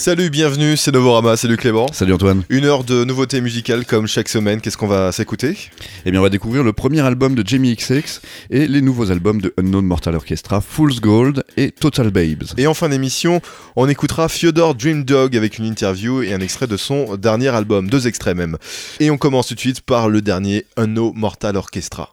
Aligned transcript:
Salut, 0.00 0.30
bienvenue, 0.30 0.78
c'est 0.78 0.92
Novorama, 0.92 1.36
salut 1.36 1.58
Clément. 1.58 1.86
Salut 1.92 2.14
Antoine. 2.14 2.42
Une 2.48 2.64
heure 2.64 2.84
de 2.84 3.04
nouveautés 3.04 3.42
musicales 3.42 3.84
comme 3.84 4.06
chaque 4.06 4.30
semaine, 4.30 4.62
qu'est-ce 4.62 4.78
qu'on 4.78 4.86
va 4.86 5.12
s'écouter? 5.12 5.58
Eh 6.06 6.10
bien 6.10 6.20
on 6.20 6.22
va 6.22 6.30
découvrir 6.30 6.64
le 6.64 6.72
premier 6.72 7.00
album 7.02 7.34
de 7.34 7.46
Jamie 7.46 7.76
XX 7.76 8.22
et 8.48 8.66
les 8.66 8.80
nouveaux 8.80 9.10
albums 9.10 9.42
de 9.42 9.52
Unknown 9.58 9.84
Mortal 9.84 10.14
Orchestra, 10.14 10.62
Fool's 10.62 11.02
Gold 11.02 11.44
et 11.58 11.70
Total 11.70 12.10
Babes. 12.10 12.44
Et 12.56 12.66
en 12.66 12.72
fin 12.72 12.88
d'émission, 12.88 13.42
on 13.76 13.90
écoutera 13.90 14.30
Fyodor 14.30 14.74
Dream 14.74 15.04
Dog 15.04 15.36
avec 15.36 15.58
une 15.58 15.66
interview 15.66 16.22
et 16.22 16.32
un 16.32 16.40
extrait 16.40 16.66
de 16.66 16.78
son 16.78 17.18
dernier 17.18 17.48
album, 17.48 17.90
deux 17.90 18.06
extraits 18.06 18.34
même. 18.34 18.56
Et 19.00 19.10
on 19.10 19.18
commence 19.18 19.48
tout 19.48 19.54
de 19.54 19.60
suite 19.60 19.82
par 19.82 20.08
le 20.08 20.22
dernier 20.22 20.64
Unknown 20.78 21.12
Mortal 21.14 21.58
Orchestra. 21.58 22.10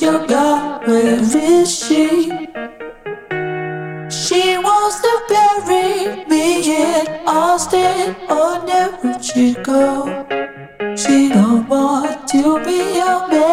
Your 0.00 0.26
God? 0.26 0.86
Where 0.86 1.20
is 1.20 1.78
she? 1.78 2.28
She 4.10 4.58
wants 4.58 5.00
to 5.00 5.12
bury 5.28 6.24
me 6.26 6.46
in 6.76 7.06
Austin 7.26 8.16
or 8.28 8.64
never 8.66 9.22
she 9.22 9.54
go. 9.62 10.26
She 10.96 11.28
don't 11.28 11.68
want 11.68 12.26
to 12.28 12.58
be 12.64 12.98
a 12.98 13.28
man. 13.28 13.43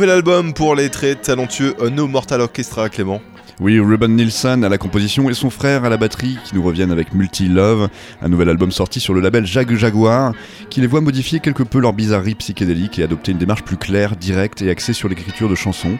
Nouvel 0.00 0.16
album 0.16 0.54
pour 0.54 0.74
les 0.74 0.88
très 0.88 1.14
talentueux 1.14 1.76
No 1.92 2.06
Mortal 2.06 2.40
Orchestra, 2.40 2.88
Clément. 2.88 3.20
Oui, 3.60 3.78
Ruben 3.78 4.16
Nielsen 4.16 4.64
à 4.64 4.70
la 4.70 4.78
composition 4.78 5.28
et 5.28 5.34
son 5.34 5.50
frère 5.50 5.84
à 5.84 5.90
la 5.90 5.98
batterie 5.98 6.38
qui 6.42 6.54
nous 6.54 6.62
reviennent 6.62 6.90
avec 6.90 7.12
Multi 7.12 7.48
Love, 7.48 7.90
un 8.22 8.28
nouvel 8.30 8.48
album 8.48 8.72
sorti 8.72 8.98
sur 8.98 9.12
le 9.12 9.20
label 9.20 9.44
Jag 9.44 9.76
Jaguar 9.76 10.32
qui 10.70 10.80
les 10.80 10.86
voit 10.86 11.02
modifier 11.02 11.40
quelque 11.40 11.64
peu 11.64 11.80
leur 11.80 11.92
bizarrerie 11.92 12.34
psychédélique 12.34 12.98
et 12.98 13.02
adopter 13.02 13.32
une 13.32 13.38
démarche 13.38 13.62
plus 13.62 13.76
claire, 13.76 14.16
directe 14.16 14.62
et 14.62 14.70
axée 14.70 14.94
sur 14.94 15.06
l'écriture 15.10 15.50
de 15.50 15.54
chansons. 15.54 15.98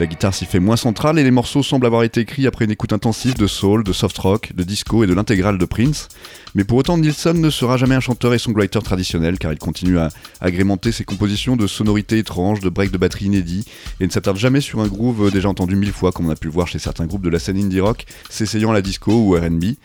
La 0.00 0.06
guitare 0.06 0.34
s'y 0.34 0.44
fait 0.44 0.58
moins 0.58 0.76
centrale 0.76 1.20
et 1.20 1.22
les 1.22 1.30
morceaux 1.30 1.62
semblent 1.62 1.86
avoir 1.86 2.02
été 2.02 2.20
écrits 2.20 2.48
après 2.48 2.64
une 2.64 2.72
écoute 2.72 2.92
intensive 2.92 3.36
de 3.36 3.46
soul, 3.46 3.84
de 3.84 3.92
soft 3.92 4.18
rock, 4.18 4.50
de 4.52 4.64
disco 4.64 5.04
et 5.04 5.06
de 5.06 5.14
l'intégrale 5.14 5.56
de 5.56 5.64
Prince. 5.64 6.08
Mais 6.56 6.64
pour 6.64 6.78
autant, 6.78 6.98
Nilsson 6.98 7.34
ne 7.34 7.48
sera 7.48 7.76
jamais 7.76 7.94
un 7.94 8.00
chanteur 8.00 8.34
et 8.34 8.38
songwriter 8.38 8.80
traditionnel 8.80 9.38
car 9.38 9.52
il 9.52 9.58
continue 9.58 9.98
à 9.98 10.08
agrémenter 10.40 10.90
ses 10.90 11.04
compositions 11.04 11.54
de 11.54 11.68
sonorités 11.68 12.18
étranges, 12.18 12.58
de 12.58 12.68
breaks 12.70 12.90
de 12.90 12.98
batterie 12.98 13.26
inédits 13.26 13.66
et 14.00 14.06
ne 14.06 14.10
s'attarde 14.10 14.36
jamais 14.36 14.60
sur 14.60 14.80
un 14.80 14.88
groove 14.88 15.30
déjà 15.30 15.48
entendu 15.48 15.76
mille 15.76 15.92
fois 15.92 16.10
comme 16.10 16.26
on 16.26 16.30
a 16.30 16.36
pu 16.36 16.48
le 16.48 16.52
voir 16.52 16.66
chez 16.66 16.80
certains 16.80 17.06
groupes 17.06 17.22
de 17.22 17.30
la 17.30 17.38
scène 17.38 17.58
indie 17.58 17.80
rock, 17.80 18.04
s'essayant 18.28 18.72
à 18.72 18.74
la 18.74 18.82
disco 18.82 19.12
ou 19.12 19.36
RB. 19.36 19.76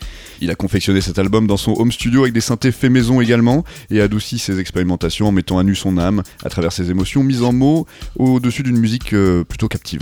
Il 0.42 0.50
a 0.50 0.56
confectionné 0.56 1.02
cet 1.02 1.20
album 1.20 1.46
dans 1.46 1.58
son 1.58 1.74
home 1.78 1.92
studio 1.92 2.24
avec 2.24 2.34
des 2.34 2.42
synthés 2.42 2.72
faits 2.72 2.92
maison 2.92 3.22
également 3.22 3.64
et 3.92 4.02
adouci 4.02 4.40
ses 4.40 4.60
expérimentations 4.60 5.28
en 5.28 5.32
mettant 5.32 5.60
à 5.60 5.64
nu 5.64 5.76
son 5.76 6.00
âme 6.00 6.24
à 6.44 6.50
travers 6.50 6.72
ses 6.72 6.90
émotions 6.90 7.24
mises 7.24 7.44
en 7.44 7.54
mots 7.54 7.86
au-dessus 8.16 8.64
d'une 8.64 8.78
musique 8.78 9.14
euh, 9.14 9.44
plutôt 9.44 9.68
captivante. 9.68 9.99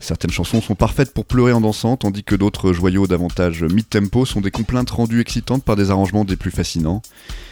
Certaines 0.00 0.30
chansons 0.30 0.60
sont 0.60 0.74
parfaites 0.74 1.12
pour 1.12 1.24
pleurer 1.24 1.52
en 1.52 1.60
dansant, 1.60 1.96
tandis 1.96 2.24
que 2.24 2.34
d'autres 2.34 2.72
joyaux 2.72 3.06
davantage 3.06 3.62
mid-tempo 3.62 4.24
sont 4.24 4.40
des 4.40 4.50
complaintes 4.50 4.90
rendues 4.90 5.20
excitantes 5.20 5.64
par 5.64 5.76
des 5.76 5.90
arrangements 5.90 6.24
des 6.24 6.36
plus 6.36 6.50
fascinants. 6.50 7.02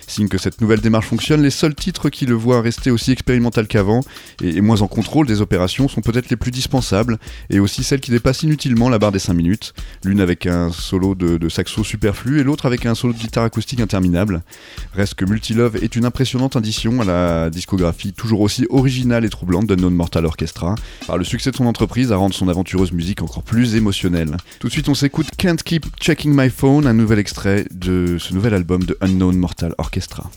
Signe 0.06 0.29
que 0.29 0.38
cette 0.38 0.61
nouvelle 0.61 0.81
démarche 0.81 1.06
fonctionne, 1.06 1.43
les 1.43 1.50
seuls 1.50 1.75
titres 1.75 2.11
qui 2.11 2.26
le 2.26 2.35
voient 2.35 2.61
rester 2.61 2.91
aussi 2.93 3.11
expérimental 3.11 3.67
qu'avant 3.67 4.00
et, 4.41 4.61
moins 4.61 4.82
en 4.82 4.87
contrôle 4.87 5.26
des 5.26 5.41
opérations 5.41 5.88
sont 5.88 6.00
peut-être 6.00 6.31
les 6.31 6.37
plus 6.37 6.53
dispensables 6.53 7.19
et 7.50 7.58
aussi 7.58 7.82
celles 7.82 8.00
qui 8.00 8.12
dépassent 8.12 8.44
inutilement 8.44 8.88
la 8.88 8.99
barre 8.99 9.11
des 9.11 9.19
5 9.19 9.35
minutes, 9.35 9.75
l'une 10.05 10.20
avec 10.20 10.47
un 10.47 10.70
solo 10.70 11.14
de, 11.14 11.49
saxo 11.49 11.82
superflu 11.82 12.41
et 12.41 12.44
l'autre 12.44 12.67
avec 12.67 12.87
un 12.87 12.94
solo 12.94 13.14
de 13.14 13.19
guitare 13.19 13.44
acoustique 13.44 13.81
interminable. 13.81 14.43
Reste 14.94 15.14
que 15.14 15.25
Multilove 15.25 15.76
est 15.82 15.97
une 15.97 16.05
impressionnante 16.05 16.55
addition 16.55 17.00
à 17.00 17.05
la 17.05 17.50
discographie 17.50 18.12
toujours 18.12 18.43
aussi 18.43 18.67
originale 18.70 19.25
et 19.25 19.29
troublante 19.29 19.67
d'Unknown 19.67 19.94
Mortal 19.94 20.25
Orchestra, 20.25 20.76
par 21.06 21.19
le 21.19 21.25
succès 21.25 21.50
de 21.50 21.56
son 21.56 21.67
entreprise 21.67 22.12
à 22.12 22.17
rendre 22.17 22.35
son 22.35 22.49
aventureuse 22.49 22.93
musique 22.93 23.23
encore 23.23 23.43
plus 23.43 23.75
émotionnelle. 23.75 24.37
Tout 24.61 24.69
de 24.69 24.73
suite 24.73 24.88
on 24.88 24.94
s'écoute 24.94 25.26
Can't 25.37 25.56
Keep 25.56 25.87
Checking 26.00 26.32
My 26.32 26.49
Phone, 26.49 26.87
un 26.87 26.94
nouvel 26.94 27.19
extrait 27.19 27.64
de 27.73 28.19
ce 28.19 28.32
nouvel 28.35 28.55
album 28.55 28.85
de 28.85 28.97
Unknown 29.00 29.37
Mortal 29.37 29.75
Orchestra. 29.79 29.96
Orchestra. 29.97 30.31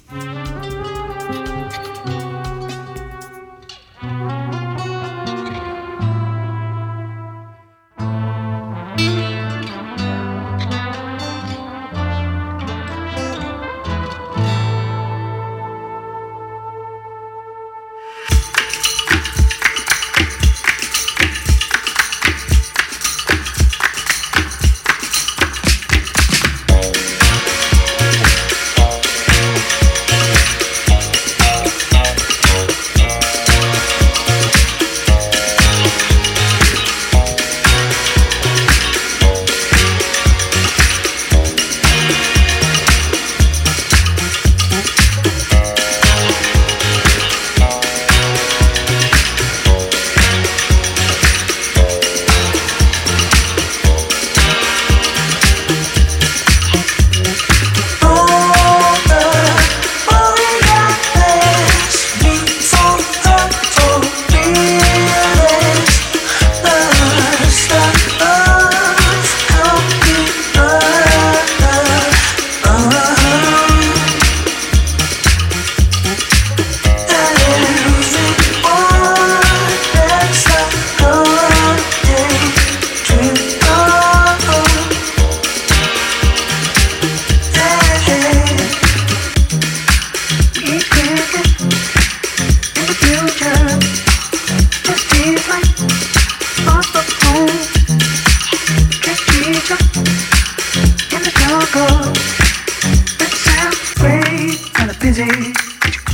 melody 105.20 105.50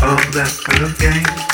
of 0.01 0.33
that 0.33 0.51
good 0.65 0.97
game. 0.97 1.44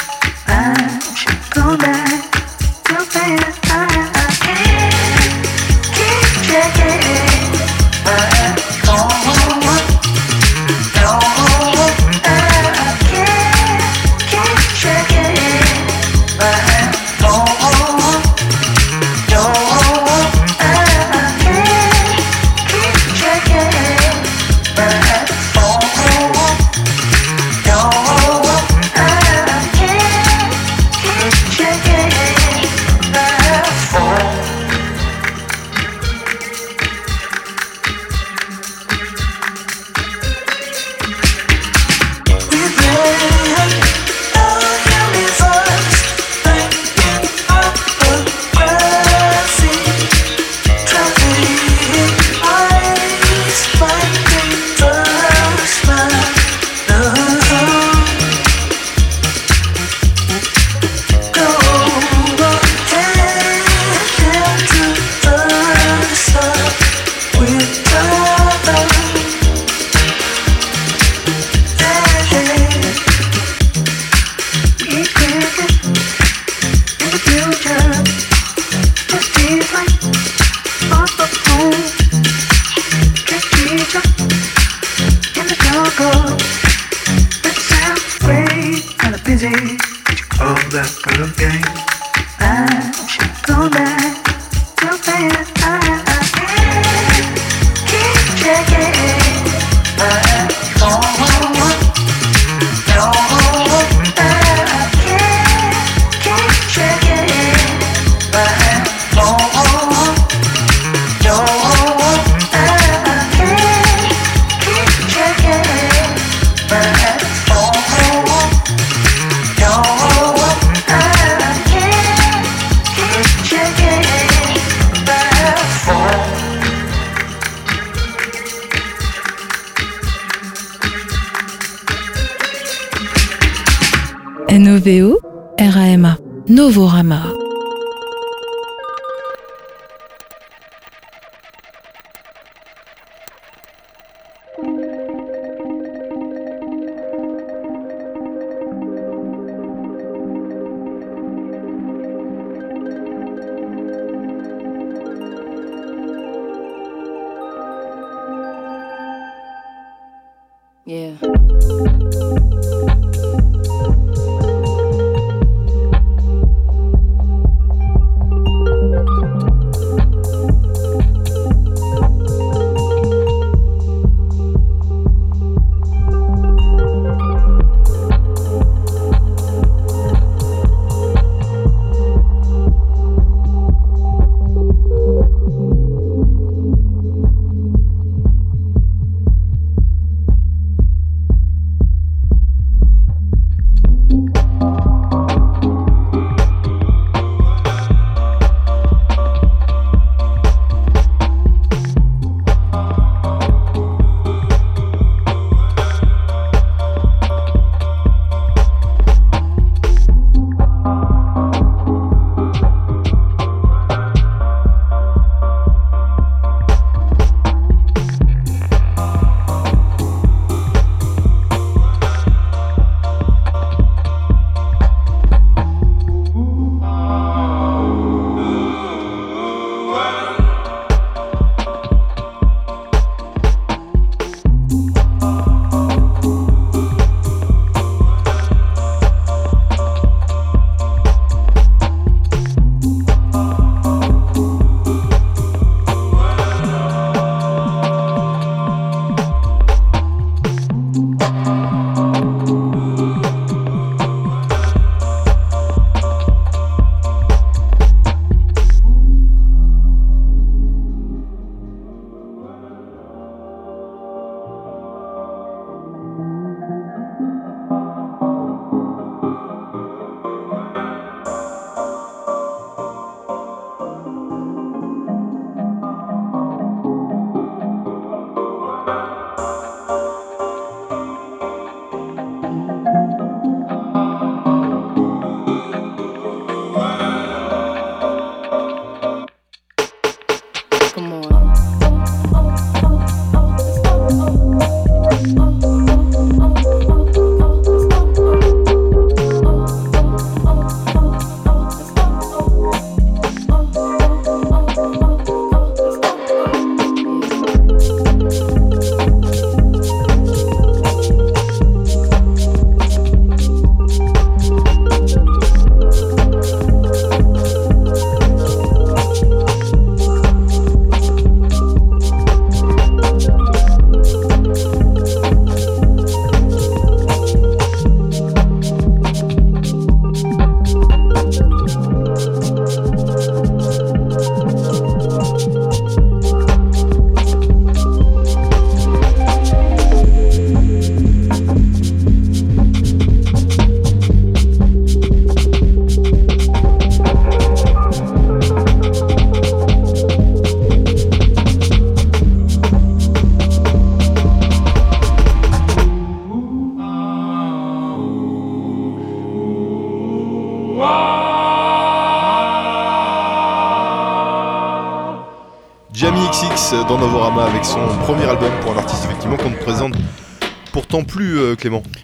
Novorama. 136.61 137.41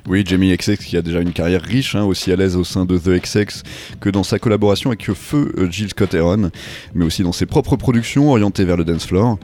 Oui, 0.08 0.24
Jamie 0.26 0.56
XX 0.56 0.78
qui 0.78 0.98
a 0.98 1.02
déjà 1.02 1.22
une 1.22 1.34
carrière 1.34 1.62
riche, 1.62 1.96
hein, 1.96 2.04
aussi 2.04 2.32
à 2.32 2.36
l'aise 2.36 2.56
au 2.56 2.64
sein 2.64 2.86
de 2.86 2.98
The 2.98 3.22
XX 3.22 3.64
que 4.00 4.10
dans 4.10 4.24
sa 4.24 4.40
collaboration 4.40 4.90
avec 4.90 5.12
Feu 5.14 5.54
euh, 5.58 5.70
Jill 5.70 5.90
Scott 5.90 6.14
Heron, 6.14 6.52
mais 6.94 7.06
aussi 7.06 7.24
dans 7.24 7.32
ses 7.32 7.46
propres 7.46 7.76
productions 7.76 8.30
orientées 8.30 8.66
vers 8.66 8.78
le 8.78 8.86
dance 8.86 9.06
floor. 9.06 9.38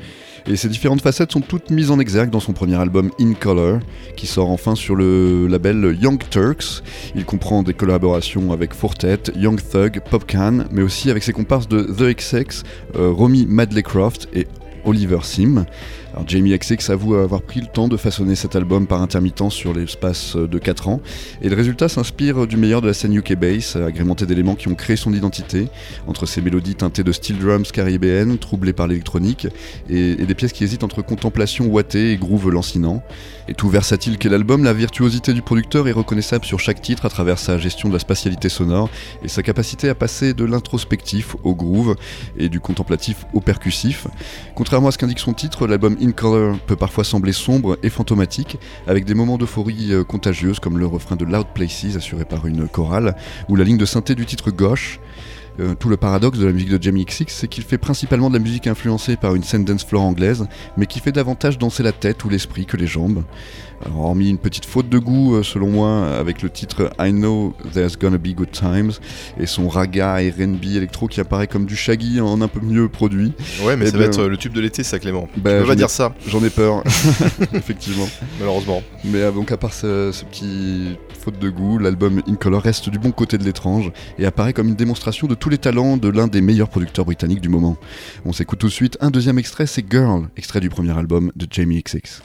Et 0.46 0.58
ces 0.58 0.68
différentes 0.68 1.02
facettes 1.02 1.32
sont 1.32 1.40
toutes 1.40 1.70
mises 1.70 1.90
en 1.90 2.00
exergue 2.00 2.30
dans 2.30 2.42
son 2.42 2.52
premier 2.52 2.76
album 2.76 3.12
In 3.20 3.34
Color, 3.34 3.80
qui 4.18 4.28
sort 4.28 4.50
enfin 4.50 4.76
sur 4.76 4.96
le 4.96 5.48
label 5.48 5.98
Young 6.02 6.22
Turks. 6.30 6.84
Il 7.16 7.24
comprend 7.24 7.64
des 7.64 7.74
collaborations 7.74 8.52
avec 8.52 8.74
Fortet, 8.74 9.20
Young 9.38 9.60
Thug, 9.62 10.02
Popcan, 10.10 10.66
mais 10.70 10.82
aussi 10.82 11.10
avec 11.10 11.24
ses 11.24 11.32
comparses 11.32 11.70
de 11.70 11.84
The 11.84 12.18
XX, 12.18 12.64
euh, 12.98 13.10
Romy 13.12 13.46
Madleycroft 13.48 14.28
et 14.34 14.48
Oliver 14.84 15.20
Sim. 15.24 15.66
Jamie 16.28 16.58
XX 16.58 16.90
avoue 16.90 17.16
avoir 17.16 17.42
pris 17.42 17.60
le 17.60 17.68
temps 17.68 17.88
de 17.88 17.98
façonner 17.98 18.36
cet 18.36 18.56
album 18.56 18.88
par 18.88 19.02
intermittence 19.02 19.54
sur 19.54 19.74
l'espace 19.74 20.36
de 20.36 20.60
4 20.60 20.88
ans, 20.88 21.02
et 21.42 21.50
le 21.50 21.56
résultat 21.56 21.90
s'inspire 21.90 22.48
du 22.48 22.58
meilleur 22.58 22.82
de 22.82 22.88
la 22.88 22.94
scène 22.94 23.16
UK 23.16 23.34
Bass, 23.36 23.76
agrémenté 23.76 24.26
d'éléments 24.26 24.56
qui 24.56 24.68
ont 24.68 24.76
créé 24.76 24.96
son 24.96 25.14
identité, 25.14 25.68
entre 26.08 26.26
ses 26.26 26.42
mélodies 26.42 26.76
teintées 26.76 27.04
de 27.04 27.12
steel 27.12 27.40
drums 27.40 27.72
caribéennes, 27.72 28.38
troublées 28.38 28.74
par 28.74 28.88
l'électronique, 28.88 29.48
et, 29.90 30.16
des 30.16 30.36
pièces 30.36 30.54
qui 30.54 30.64
hésitent 30.64 30.84
entre 30.84 31.02
contemplation 31.02 31.66
ouatée 31.66 32.12
et 32.12 32.18
groove 32.18 32.50
lancinant. 32.50 33.04
Et 33.48 33.54
tout 33.54 33.70
versatile 33.70 34.18
qu'est 34.18 34.30
l'album, 34.30 34.64
la 34.64 34.74
virtuosité 34.74 35.34
du 35.34 35.42
producteur 35.42 35.88
est 35.88 35.92
reconnaissable 35.92 36.46
sur 36.46 36.60
chaque 36.60 36.82
titre 36.82 37.06
à 37.06 37.10
travers 37.10 37.40
sa 37.40 37.58
gestion 37.58 37.90
de 37.90 37.94
la 37.94 38.00
spatialité 38.00 38.48
sonore 38.48 38.90
et 39.24 39.28
sa 39.28 39.44
capacité 39.44 39.90
à 39.90 39.96
passer 39.96 40.34
de 40.34 40.46
l'introspectif 40.46 41.36
au 41.44 41.54
groove 41.54 41.96
et 42.38 42.48
du 42.48 42.60
contemplatif 42.60 43.26
au 43.34 43.42
percussif. 43.42 44.08
Contrairement 44.56 44.88
à 44.88 44.92
ce 44.92 44.98
qu'indique 44.98 45.20
son 45.20 45.34
titre, 45.34 45.68
l'album 45.68 45.98
In 46.04 46.12
Color 46.12 46.60
peut 46.68 46.76
parfois 46.76 47.06
sembler 47.06 47.32
sombre 47.32 47.78
et 47.82 47.90
fantomatique, 47.90 48.58
avec 48.88 49.06
des 49.06 49.14
moments 49.14 49.38
d'euphorie 49.38 49.94
euh, 49.94 50.04
contagieuse 50.04 50.60
comme 50.60 50.78
le 50.78 50.86
refrain 50.86 51.16
de 51.16 51.24
Loud 51.24 51.48
Places 51.54 51.96
assuré 51.96 52.26
par 52.26 52.46
une 52.46 52.68
chorale, 52.68 53.16
ou 53.48 53.56
la 53.56 53.64
ligne 53.64 53.78
de 53.78 53.86
synthé 53.86 54.14
du 54.14 54.26
titre 54.26 54.52
Gauche. 54.52 55.00
Euh, 55.60 55.76
tout 55.76 55.90
le 55.90 55.98
paradoxe 55.98 56.40
de 56.40 56.46
la 56.48 56.52
musique 56.52 56.70
de 56.70 56.82
Jamie 56.82 57.06
XX, 57.06 57.26
c'est 57.28 57.48
qu'il 57.48 57.64
fait 57.64 57.78
principalement 57.78 58.30
de 58.30 58.36
la 58.36 58.44
musique 58.44 58.66
influencée 58.66 59.18
par 59.18 59.36
une 59.36 59.44
scène 59.44 59.66
dance 59.66 59.84
floor 59.84 60.04
anglaise, 60.04 60.48
mais 60.78 60.88
qui 60.88 61.00
fait 61.00 61.12
davantage 61.12 61.58
danser 61.58 61.84
la 61.84 61.92
tête 61.92 62.24
ou 62.26 62.30
l'esprit 62.30 62.66
que 62.66 62.76
les 62.76 62.88
jambes. 62.88 63.24
Alors, 63.86 64.06
hormis 64.06 64.30
une 64.30 64.38
petite 64.38 64.66
faute 64.66 64.88
de 64.88 64.98
goût, 64.98 65.36
euh, 65.36 65.44
selon 65.44 65.68
moi, 65.68 66.08
avec 66.18 66.42
le 66.42 66.50
titre 66.50 66.90
I 67.00 67.12
Know 67.12 67.54
There's 67.74 67.98
Gonna 67.98 68.18
Be 68.18 68.30
Good 68.30 68.52
Times 68.52 68.92
et 69.38 69.46
son 69.46 69.68
raga 69.68 70.22
et 70.22 70.30
RB 70.30 70.64
électro 70.76 71.08
qui 71.08 71.20
apparaît 71.20 71.48
comme 71.48 71.66
du 71.66 71.76
shaggy 71.76 72.22
en 72.22 72.42
un 72.42 72.48
peu 72.48 72.62
mieux 72.62 72.88
produit. 72.88 73.34
Ouais, 73.64 73.76
mais 73.76 73.86
eh 73.88 73.92
ça 73.92 73.98
va 73.98 74.06
être 74.06 74.24
le 74.24 74.38
tube 74.38 74.54
de 74.54 74.62
l'été, 74.62 74.84
ça, 74.84 75.00
Clément. 75.00 75.28
Bah, 75.38 75.52
tu 75.52 75.62
peux 75.62 75.68
pas 75.68 75.76
dire 75.76 75.90
ça. 75.90 76.16
J'en 76.28 76.44
ai 76.44 76.50
peur, 76.50 76.84
effectivement. 77.54 78.08
Malheureusement. 78.40 78.82
Mais 79.04 79.22
euh, 79.22 79.32
donc, 79.32 79.52
à 79.52 79.58
part 79.58 79.74
ce, 79.74 80.12
ce 80.14 80.24
petit 80.24 80.98
faute 81.24 81.40
de 81.40 81.50
goût, 81.50 81.78
l'album 81.78 82.22
In 82.28 82.36
Color 82.36 82.62
reste 82.62 82.90
du 82.90 83.00
bon 83.00 83.12
côté 83.12 83.38
de 83.38 83.44
l'étrange 83.44 83.92
et 84.18 84.26
apparaît 84.26 84.54
comme 84.54 84.70
une 84.70 84.76
démonstration 84.76 85.28
de 85.28 85.36
tous 85.44 85.50
les 85.50 85.58
talents 85.58 85.98
de 85.98 86.08
l'un 86.08 86.28
des 86.28 86.40
meilleurs 86.40 86.70
producteurs 86.70 87.04
britanniques 87.04 87.42
du 87.42 87.50
moment. 87.50 87.76
On 88.24 88.32
s'écoute 88.32 88.60
tout 88.60 88.68
de 88.68 88.72
suite 88.72 88.98
un 89.02 89.12
deuxième 89.12 89.38
extrait, 89.38 89.66
c'est 89.66 89.84
Girl, 89.92 90.30
extrait 90.38 90.62
du 90.62 90.70
premier 90.70 90.98
album 90.98 91.34
de 91.36 91.46
Jamie 91.52 91.84
XX. 91.84 92.24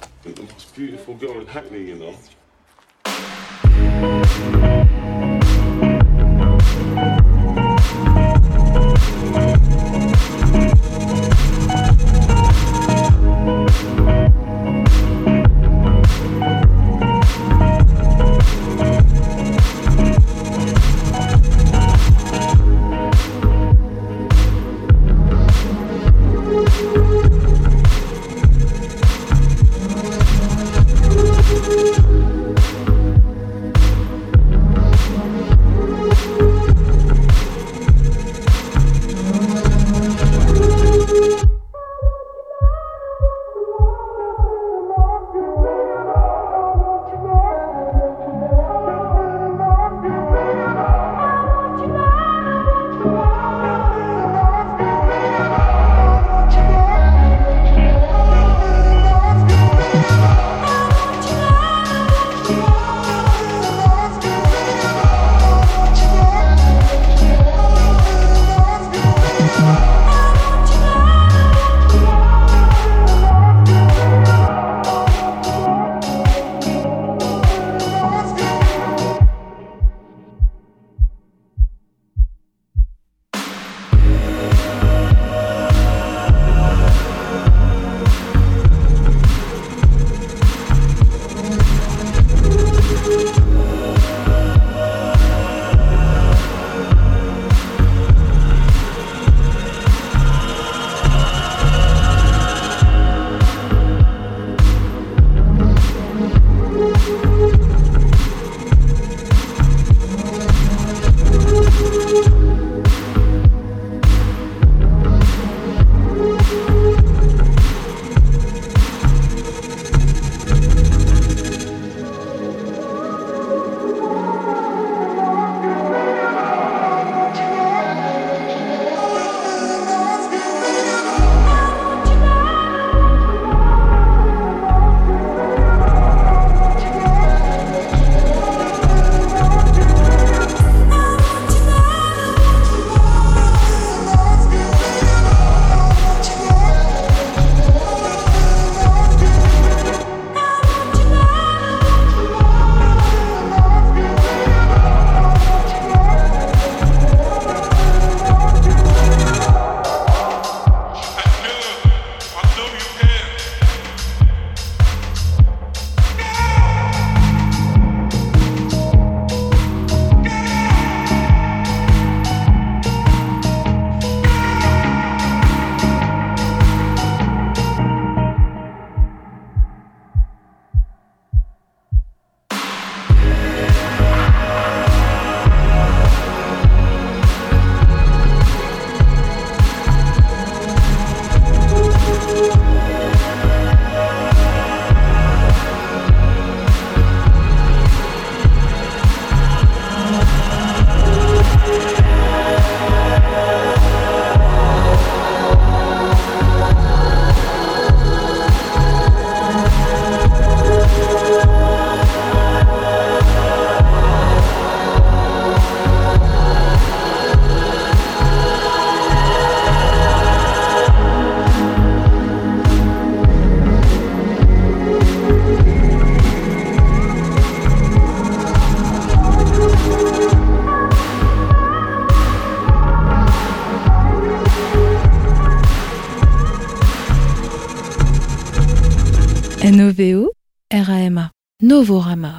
Novorama. 241.89 242.38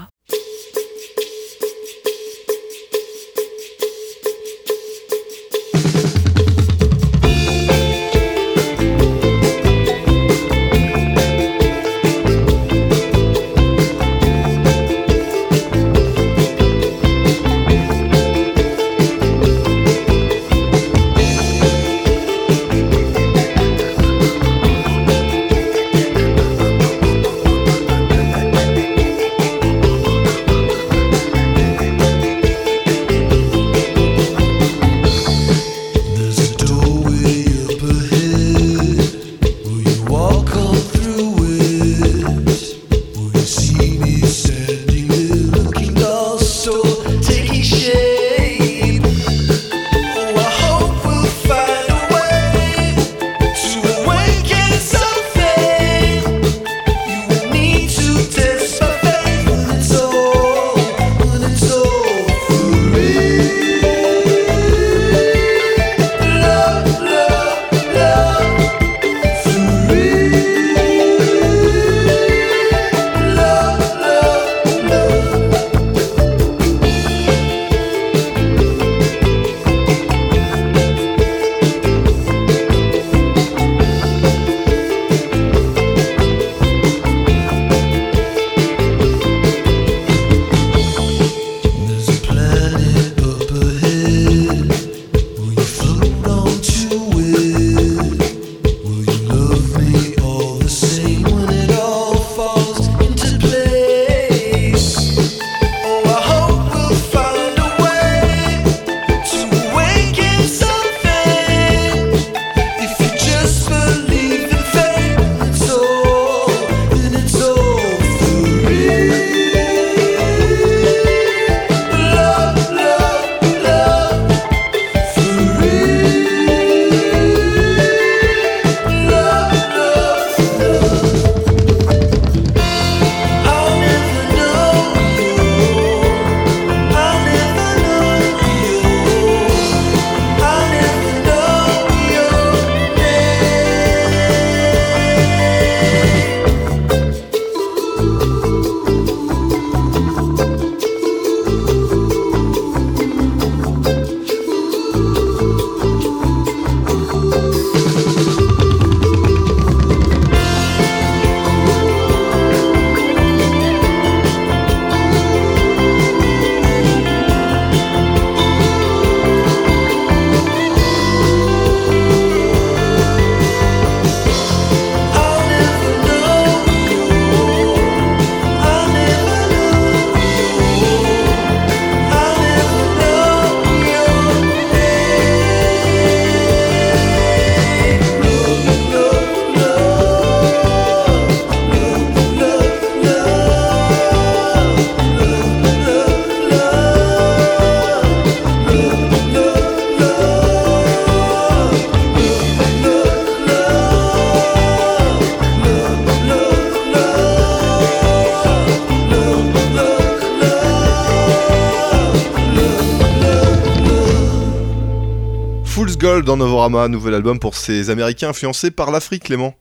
Novorama, 216.39 216.88
nouvel 216.88 217.13
album 217.15 217.38
pour 217.38 217.54
ces 217.54 217.89
Américains 217.89 218.30
influencés 218.30 218.71
par 218.71 218.91
l'Afrique, 218.91 219.25
Clément. 219.25 219.56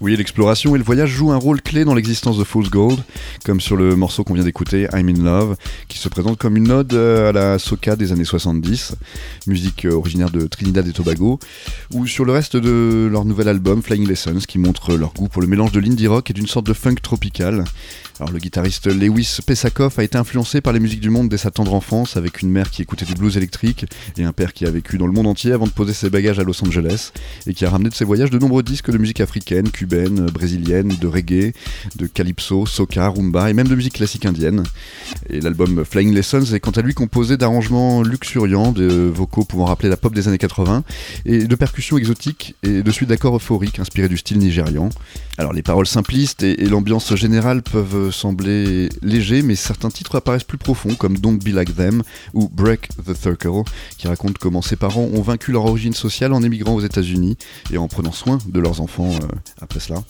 Oui, 0.00 0.14
l'exploration 0.16 0.74
et 0.74 0.78
le 0.78 0.84
voyage 0.84 1.08
jouent 1.08 1.32
un 1.32 1.38
rôle 1.38 1.62
clé 1.62 1.86
dans 1.86 1.94
l'existence 1.94 2.36
de 2.36 2.44
Fool's 2.44 2.68
Gold, 2.68 2.98
comme 3.44 3.60
sur 3.60 3.74
le 3.74 3.96
morceau 3.96 4.24
qu'on 4.24 4.34
vient 4.34 4.44
d'écouter, 4.44 4.86
I'm 4.92 5.08
in 5.08 5.22
Love, 5.22 5.56
qui 5.88 5.98
se 5.98 6.10
présente 6.10 6.36
comme 6.36 6.58
une 6.58 6.70
ode 6.70 6.92
euh, 6.92 7.30
à 7.30 7.32
la 7.32 7.58
soca 7.58 7.96
des 7.96 8.12
années 8.12 8.24
70, 8.24 8.96
musique 9.46 9.86
euh, 9.86 9.94
originaire 9.94 10.30
de 10.30 10.46
Trinidad 10.46 10.86
et 10.86 10.92
Tobago, 10.92 11.38
ou 11.94 12.08
sur 12.08 12.24
le 12.24 12.32
reste 12.32 12.56
de 12.56 13.08
leur 13.10 13.24
nouvel 13.24 13.48
album, 13.48 13.80
Flying 13.80 14.06
Lessons, 14.06 14.40
qui 14.48 14.58
montre 14.58 14.96
leur 14.96 15.14
goût 15.14 15.28
pour 15.28 15.40
le 15.40 15.48
mélange 15.48 15.70
de 15.70 15.78
l'indie 15.78 16.08
rock 16.08 16.28
et 16.28 16.32
d'une 16.32 16.48
sorte 16.48 16.66
de 16.66 16.72
funk 16.72 16.96
tropical. 17.00 17.64
Alors 18.18 18.32
le 18.32 18.38
guitariste 18.38 18.86
Lewis 18.86 19.38
Pesakov 19.46 19.94
a 19.98 20.02
été 20.02 20.18
influencé 20.18 20.60
par 20.60 20.72
les 20.72 20.80
musiques 20.80 21.00
du 21.00 21.10
monde 21.10 21.28
dès 21.28 21.38
sa 21.38 21.50
tendre 21.52 21.72
enfance, 21.72 22.16
avec 22.16 22.42
une 22.42 22.50
mère 22.50 22.70
qui 22.70 22.82
écoutait 22.82 23.04
du 23.04 23.14
blues 23.14 23.36
électrique 23.36 23.86
et 24.16 24.24
un 24.24 24.32
père 24.32 24.52
qui 24.52 24.66
a 24.66 24.70
vécu 24.70 24.98
dans 24.98 25.06
le 25.06 25.12
monde 25.12 25.26
entier 25.28 25.52
avant 25.52 25.66
de 25.66 25.72
poser 25.72 25.92
ses 25.92 26.10
bagages 26.10 26.38
à 26.38 26.42
Los 26.42 26.64
Angeles 26.64 27.12
et 27.46 27.54
qui 27.54 27.64
a 27.64 27.70
ramené 27.70 27.90
de 27.90 27.94
ses 27.94 28.04
voyages 28.04 28.30
de 28.30 28.38
nombreux 28.38 28.64
disques 28.64 28.90
de 28.90 28.98
musique 28.98 29.20
africaine, 29.20 29.70
cubaine, 29.70 30.26
brésilienne, 30.26 30.88
de 31.00 31.06
reggae, 31.06 31.54
de 31.96 32.06
calypso, 32.06 32.66
soca, 32.66 33.08
rumba 33.08 33.50
et 33.50 33.52
même 33.52 33.68
de 33.68 33.74
musique 33.74 33.94
classique 33.94 34.26
indienne. 34.26 34.64
Et 35.30 35.40
l'album 35.40 35.84
Flying 35.84 36.12
Lessons 36.12 36.54
est 36.54 36.60
quant 36.60 36.72
à 36.72 36.82
lui 36.82 36.94
composé 36.94 37.36
d'arrangements 37.36 38.02
luxuriants, 38.02 38.72
de 38.72 39.10
vocaux 39.14 39.44
pouvant 39.44 39.66
rappeler 39.66 39.88
la 39.88 39.96
pop 39.96 40.12
des 40.12 40.26
années 40.28 40.38
80 40.38 40.82
et 41.26 41.44
de 41.44 41.54
percussions 41.54 41.83
exotiques 41.92 42.54
et 42.62 42.82
de 42.82 42.90
suites 42.90 43.08
d'accords 43.08 43.36
euphoriques 43.36 43.78
inspirés 43.78 44.08
du 44.08 44.16
style 44.16 44.38
nigérian. 44.38 44.88
Alors 45.36 45.52
les 45.52 45.62
paroles 45.62 45.86
simplistes 45.86 46.42
et 46.42 46.56
l'ambiance 46.66 47.14
générale 47.16 47.62
peuvent 47.62 48.10
sembler 48.12 48.88
léger, 49.02 49.42
mais 49.42 49.56
certains 49.56 49.90
titres 49.90 50.14
apparaissent 50.16 50.44
plus 50.44 50.58
profonds, 50.58 50.94
comme 50.94 51.18
Don't 51.18 51.38
Be 51.38 51.48
Like 51.48 51.74
Them 51.74 52.02
ou 52.34 52.48
Break 52.48 52.88
the 53.04 53.14
Circle, 53.14 53.62
qui 53.98 54.06
racontent 54.06 54.38
comment 54.40 54.62
ses 54.62 54.76
parents 54.76 55.08
ont 55.12 55.22
vaincu 55.22 55.50
leur 55.50 55.64
origine 55.64 55.92
sociale 55.94 56.32
en 56.32 56.42
émigrant 56.42 56.74
aux 56.74 56.80
États-Unis 56.80 57.36
et 57.72 57.78
en 57.78 57.88
prenant 57.88 58.12
soin 58.12 58.38
de 58.46 58.60
leurs 58.60 58.80
enfants 58.80 59.10
euh, 59.10 59.26
après 59.60 59.80
cela. 59.80 60.02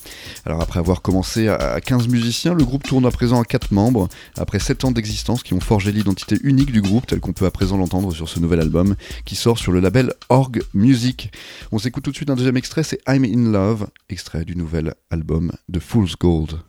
Alors 0.45 0.61
après 0.61 0.79
avoir 0.79 1.01
commencé 1.01 1.49
à 1.49 1.81
15 1.81 2.09
musiciens, 2.09 2.55
le 2.55 2.65
groupe 2.65 2.83
tourne 2.85 3.07
à 3.07 3.11
présent 3.11 3.41
à 3.41 3.45
4 3.45 3.73
membres, 3.73 4.09
après 4.37 4.59
7 4.59 4.85
ans 4.85 4.91
d'existence 4.91 5.43
qui 5.43 5.55
ont 5.55 5.61
forgé 5.61 5.91
l'identité 5.91 6.37
unique 6.43 6.71
du 6.71 6.83
groupe, 6.83 7.07
tel 7.07 7.21
qu'on 7.21 7.33
peut 7.33 7.47
à 7.47 7.51
présent 7.51 7.79
l'entendre 7.79 8.13
sur 8.13 8.29
ce 8.29 8.41
nouvel 8.41 8.61
album, 8.61 8.95
qui 9.25 9.37
sort 9.37 9.59
sur 9.59 9.73
le 9.73 9.81
label 9.81 10.13
Org 10.29 10.63
Music. 10.75 11.33
On 11.73 11.79
s'écoute 11.79 12.05
tout 12.05 12.11
de 12.11 12.17
suite 12.17 12.31
un 12.31 12.37
deuxième 12.37 12.57
extrait, 12.57 12.83
c'est 12.83 13.01
I'm 13.09 13.25
in 13.25 13.51
Love, 13.51 13.89
extrait 14.09 14.45
du 14.45 14.57
nouvel 14.57 14.95
album 15.11 15.53
de 15.69 15.81
Fool's 15.81 16.17
Gold. 16.17 16.61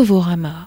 Novorama. 0.00 0.59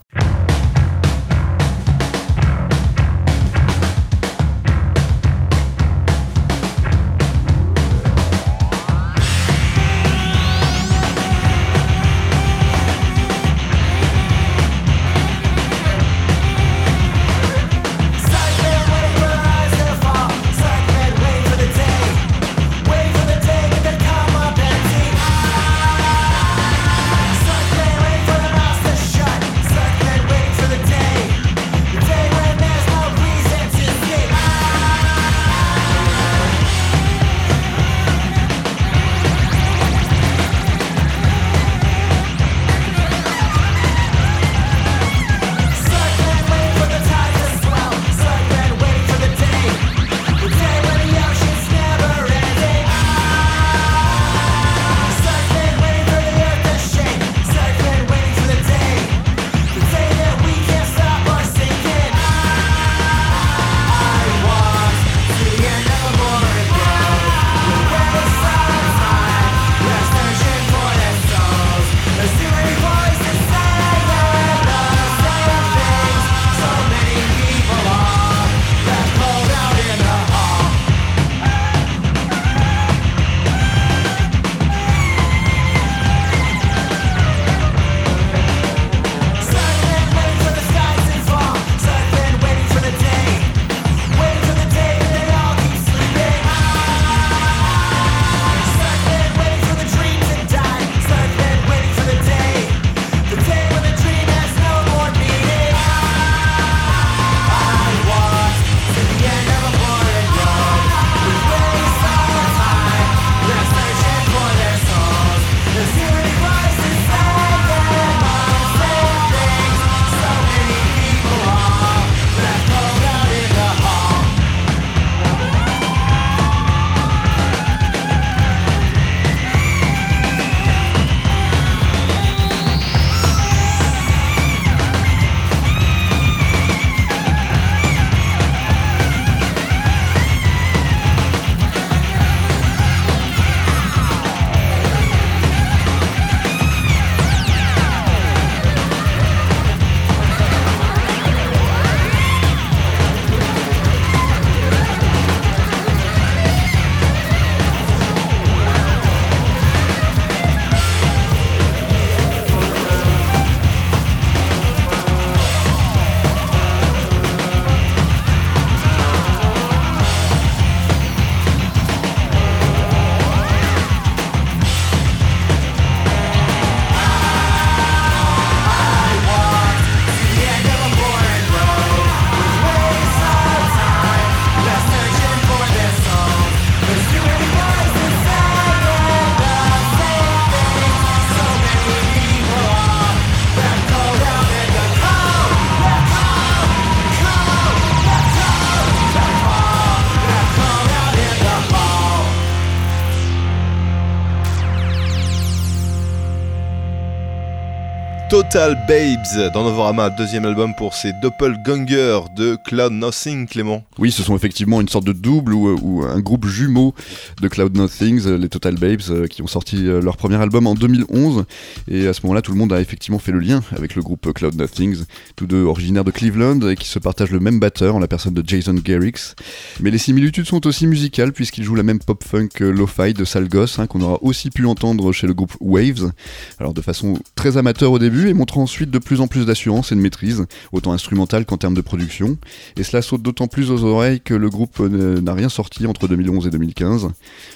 Total 208.53 208.77
Babes 208.87 209.51
dans 209.51 209.63
Novorama, 209.63 210.11
deuxième 210.11 210.45
album 210.45 210.75
pour 210.77 210.93
ces 210.93 211.11
Doppelganger 211.23 212.19
de 212.37 212.55
Cloud 212.63 212.93
Nothing, 212.93 213.47
Clément. 213.47 213.83
Oui, 213.97 214.11
ce 214.11 214.21
sont 214.21 214.35
effectivement 214.35 214.79
une 214.79 214.89
sorte 214.89 215.05
de 215.05 215.11
double 215.11 215.55
ou, 215.55 216.03
un 216.07 216.19
groupe 216.19 216.45
jumeau 216.45 216.93
de 217.41 217.47
Cloud 217.47 217.75
Nothings, 217.75 218.27
les 218.27 218.49
Total 218.49 218.75
Babes, 218.75 219.01
euh, 219.09 219.25
qui 219.25 219.41
ont 219.41 219.47
sorti 219.47 219.87
euh, 219.87 220.01
leur 220.01 220.17
premier 220.17 220.35
album 220.35 220.67
en 220.67 220.75
2011. 220.75 221.45
Et 221.87 222.07
à 222.07 222.13
ce 222.13 222.21
moment-là, 222.23 222.43
tout 222.43 222.51
le 222.51 222.59
monde 222.59 222.71
a 222.73 222.79
effectivement 222.79 223.17
fait 223.17 223.31
le 223.31 223.39
lien 223.39 223.63
avec 223.75 223.95
le 223.95 224.03
groupe 224.03 224.31
Cloud 224.33 224.53
Nothings, 224.53 225.05
tous 225.35 225.47
deux 225.47 225.63
originaires 225.63 226.03
de 226.03 226.11
Cleveland 226.11 226.59
et 226.69 226.75
qui 226.75 226.87
se 226.87 226.99
partagent 226.99 227.31
le 227.31 227.39
même 227.39 227.59
batteur 227.59 227.95
en 227.95 227.99
la 227.99 228.07
personne 228.07 228.35
de 228.35 228.47
Jason 228.47 228.75
Garrix. 228.75 229.33
Mais 229.79 229.89
les 229.89 229.97
similitudes 229.97 230.45
sont 230.45 230.67
aussi 230.67 230.85
musicales 230.85 231.33
puisqu'ils 231.33 231.63
jouent 231.63 231.73
la 231.73 231.81
même 231.81 231.99
pop-funk 231.99 232.49
euh, 232.61 232.71
lo-fi 232.71 233.15
de 233.15 233.25
Sal 233.25 233.49
Goss, 233.49 233.79
hein, 233.79 233.87
qu'on 233.87 234.01
aura 234.01 234.21
aussi 234.21 234.51
pu 234.51 234.67
entendre 234.67 235.11
chez 235.11 235.25
le 235.25 235.33
groupe 235.33 235.53
Waves. 235.59 236.11
Alors 236.59 236.75
de 236.75 236.81
façon 236.81 237.17
très 237.33 237.57
amateur 237.57 237.91
au 237.91 237.97
début 237.97 238.29
et 238.29 238.42
montrant 238.43 238.63
ensuite 238.63 238.91
de 238.91 238.99
plus 238.99 239.21
en 239.21 239.27
plus 239.27 239.45
d'assurance 239.45 239.93
et 239.93 239.95
de 239.95 240.01
maîtrise, 240.01 240.45
autant 240.73 240.91
instrumentale 240.91 241.45
qu'en 241.45 241.55
termes 241.55 241.75
de 241.75 241.81
production. 241.81 242.37
Et 242.75 242.83
cela 242.83 243.01
saute 243.01 243.21
d'autant 243.21 243.47
plus 243.47 243.71
aux 243.71 243.85
oreilles 243.85 244.19
que 244.19 244.33
le 244.33 244.49
groupe 244.49 244.81
n'a 244.81 245.33
rien 245.33 245.47
sorti 245.47 245.87
entre 245.87 246.09
2011 246.09 246.47
et 246.47 246.49
2015. 246.49 247.07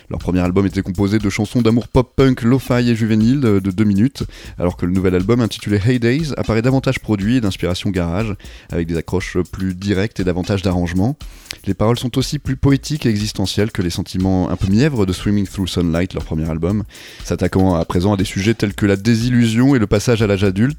Leur 0.10 0.20
premier 0.20 0.40
album 0.40 0.66
était 0.66 0.82
composé 0.82 1.20
de 1.20 1.30
chansons 1.30 1.62
d'amour 1.62 1.90
pop-punk, 1.90 2.42
lo-fi 2.44 2.90
et 2.90 2.96
juvénile 2.96 3.42
de 3.42 3.60
2 3.60 3.84
minutes, 3.84 4.24
alors 4.58 4.78
que 4.78 4.86
le 4.86 4.94
nouvel 4.94 5.14
album 5.14 5.42
intitulé 5.42 5.78
Hey 5.86 6.00
Days 6.00 6.32
apparaît 6.38 6.62
davantage 6.62 7.00
produit 7.00 7.36
et 7.36 7.42
d'inspiration 7.42 7.90
garage, 7.90 8.34
avec 8.72 8.88
des 8.88 8.96
accroches 8.96 9.38
plus 9.52 9.76
directes 9.76 10.22
et 10.22 10.24
davantage 10.24 10.62
d'arrangements. 10.62 11.18
Les 11.66 11.74
paroles 11.74 12.00
sont 12.00 12.18
aussi 12.18 12.40
plus 12.40 12.56
poétiques 12.56 13.06
et 13.06 13.10
existentielles 13.10 13.74
que 13.74 13.82
les 13.82 13.90
sentiments 13.90 14.50
un 14.50 14.56
peu 14.56 14.68
mièvres 14.68 15.06
de 15.06 15.12
Swimming 15.12 15.48
Through 15.48 15.68
Sunlight, 15.68 16.14
leur 16.14 16.24
premier 16.24 16.50
album, 16.50 16.84
s'attaquant 17.26 17.76
à 17.76 17.84
présent 17.84 18.14
à 18.14 18.18
des 18.18 18.24
sujets 18.24 18.54
tels 18.54 18.74
que 18.74 18.86
la 18.86 18.96
désillusion 18.96 19.76
et 19.76 19.80
le 19.80 19.88
passage 19.88 20.22
à 20.22 20.28
l'âge 20.28 20.46
adulte. 20.46 20.77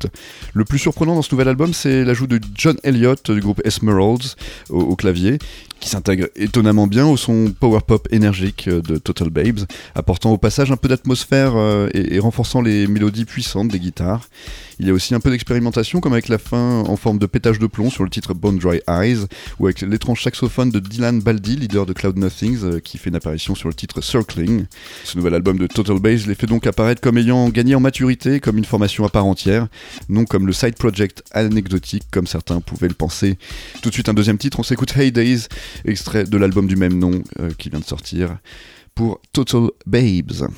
Le 0.54 0.64
plus 0.64 0.78
surprenant 0.78 1.14
dans 1.14 1.22
ce 1.22 1.32
nouvel 1.32 1.48
album, 1.48 1.72
c'est 1.72 2.04
l'ajout 2.04 2.26
de 2.26 2.40
John 2.54 2.76
Elliott 2.82 3.30
du 3.30 3.40
groupe 3.40 3.60
Esmeralds 3.64 4.36
au, 4.70 4.96
clavier, 4.96 5.38
qui 5.80 5.88
s'intègre 5.88 6.26
étonnamment 6.36 6.86
bien 6.86 7.06
au 7.06 7.16
son 7.16 7.52
power 7.58 7.80
pop 7.86 8.08
énergique 8.10 8.68
de 8.68 8.96
Total 8.96 9.30
Babes, 9.30 9.60
apportant 9.94 10.32
au 10.32 10.38
passage 10.38 10.72
un 10.72 10.76
peu 10.76 10.88
d'atmosphère 10.88 11.52
euh, 11.56 11.88
et, 11.94 12.18
renforçant 12.18 12.60
les 12.60 12.86
mélodies 12.86 13.24
puissantes 13.24 13.68
des 13.68 13.78
guitares. 13.78 14.28
Il 14.80 14.86
y 14.86 14.90
a 14.90 14.92
aussi 14.92 15.14
un 15.14 15.20
peu 15.20 15.30
d'expérimentation, 15.30 16.00
comme 16.00 16.12
avec 16.12 16.28
la 16.28 16.38
fin 16.38 16.84
en 16.86 16.96
forme 16.96 17.18
de 17.18 17.26
pétage 17.26 17.58
de 17.58 17.66
plomb 17.66 17.90
sur 17.90 18.04
le 18.04 18.10
titre 18.10 18.34
Bone 18.34 18.58
Dry 18.58 18.80
Eyes, 18.88 19.26
ou 19.58 19.66
avec 19.66 19.80
l'étrange 19.80 20.22
saxophone 20.22 20.70
de 20.70 20.78
Dylan 20.78 21.20
Baldi, 21.20 21.56
leader 21.56 21.84
de 21.84 21.92
Cloud 21.92 22.16
Nothings, 22.16 22.64
euh, 22.64 22.80
qui 22.80 22.98
fait 22.98 23.10
une 23.10 23.16
apparition 23.16 23.54
sur 23.54 23.68
le 23.68 23.74
titre 23.74 24.00
Circling. 24.00 24.66
Ce 25.04 25.16
nouvel 25.16 25.34
album 25.34 25.58
de 25.58 25.66
Total 25.66 25.98
Babes 25.98 26.26
les 26.26 26.34
fait 26.34 26.46
donc 26.46 26.66
apparaître 26.66 27.00
comme 27.00 27.18
ayant 27.18 27.48
gagné 27.48 27.74
en 27.74 27.80
maturité, 27.80 28.40
comme 28.40 28.58
une 28.58 28.64
formation 28.64 29.04
à 29.04 29.08
part 29.08 29.26
entière, 29.26 29.66
non 30.08 30.24
comme 30.24 30.46
le 30.46 30.52
side 30.52 30.76
project 30.76 31.22
anecdotique 31.32 32.04
comme 32.10 32.26
certains 32.26 32.60
pouvaient 32.60 32.88
le 32.88 32.94
penser. 32.94 33.38
Tout 33.82 33.88
de 33.88 33.94
suite 33.94 34.08
un 34.08 34.14
deuxième 34.14 34.38
titre, 34.38 34.60
on 34.60 34.62
s'écoute 34.62 34.96
Hey 34.96 35.12
Days, 35.12 35.46
extrait 35.84 36.24
de 36.24 36.36
l'album 36.36 36.66
du 36.66 36.76
même 36.76 36.98
nom 36.98 37.22
euh, 37.40 37.50
qui 37.56 37.70
vient 37.70 37.80
de 37.80 37.84
sortir 37.84 38.38
pour 38.94 39.20
Total 39.32 39.68
Babes. 39.86 40.48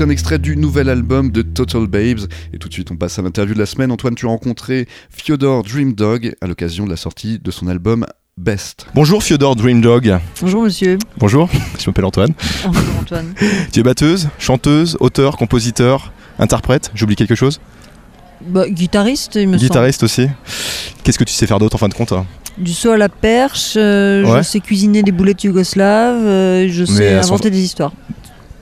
Un 0.00 0.10
extrait 0.10 0.38
du 0.38 0.56
nouvel 0.56 0.88
album 0.90 1.32
de 1.32 1.42
Total 1.42 1.86
Babes 1.88 2.20
et 2.52 2.58
tout 2.58 2.68
de 2.68 2.72
suite 2.72 2.92
on 2.92 2.96
passe 2.96 3.18
à 3.18 3.22
l'interview 3.22 3.54
de 3.54 3.58
la 3.58 3.66
semaine. 3.66 3.90
Antoine, 3.90 4.14
tu 4.14 4.26
as 4.26 4.28
rencontré 4.28 4.86
Fyodor 5.10 5.64
Dreamdog 5.64 6.36
à 6.40 6.46
l'occasion 6.46 6.84
de 6.84 6.90
la 6.90 6.96
sortie 6.96 7.40
de 7.40 7.50
son 7.50 7.66
album 7.66 8.06
Best. 8.36 8.86
Bonjour 8.94 9.24
Fyodor 9.24 9.56
Dreamdog. 9.56 10.18
Bonjour 10.40 10.62
monsieur. 10.62 10.98
Bonjour, 11.18 11.48
je 11.80 11.90
m'appelle 11.90 12.04
Antoine. 12.04 12.32
Bonjour 12.64 12.82
Antoine. 13.00 13.34
Tu 13.72 13.80
es 13.80 13.82
batteuse, 13.82 14.28
chanteuse, 14.38 14.96
auteur, 15.00 15.36
compositeur, 15.36 16.12
interprète, 16.38 16.92
j'oublie 16.94 17.16
quelque 17.16 17.34
chose? 17.34 17.60
Bah, 18.46 18.68
guitariste, 18.68 19.34
il 19.34 19.48
me 19.48 19.56
Guitariste 19.56 20.04
aussi. 20.04 20.28
Qu'est-ce 21.02 21.18
que 21.18 21.24
tu 21.24 21.34
sais 21.34 21.48
faire 21.48 21.58
d'autre 21.58 21.74
en 21.74 21.78
fin 21.78 21.88
de 21.88 21.94
compte 21.94 22.12
hein? 22.12 22.24
Du 22.56 22.72
saut 22.72 22.90
à 22.90 22.96
la 22.96 23.08
perche, 23.08 23.74
euh, 23.76 24.24
Ouais. 24.24 24.38
je 24.38 24.42
sais 24.42 24.60
cuisiner 24.60 25.02
des 25.02 25.12
boulettes 25.12 25.42
yougoslaves, 25.44 26.24
euh, 26.24 26.68
je 26.68 26.84
sais 26.84 27.14
inventer 27.14 27.50
des 27.50 27.60
histoires. 27.62 27.92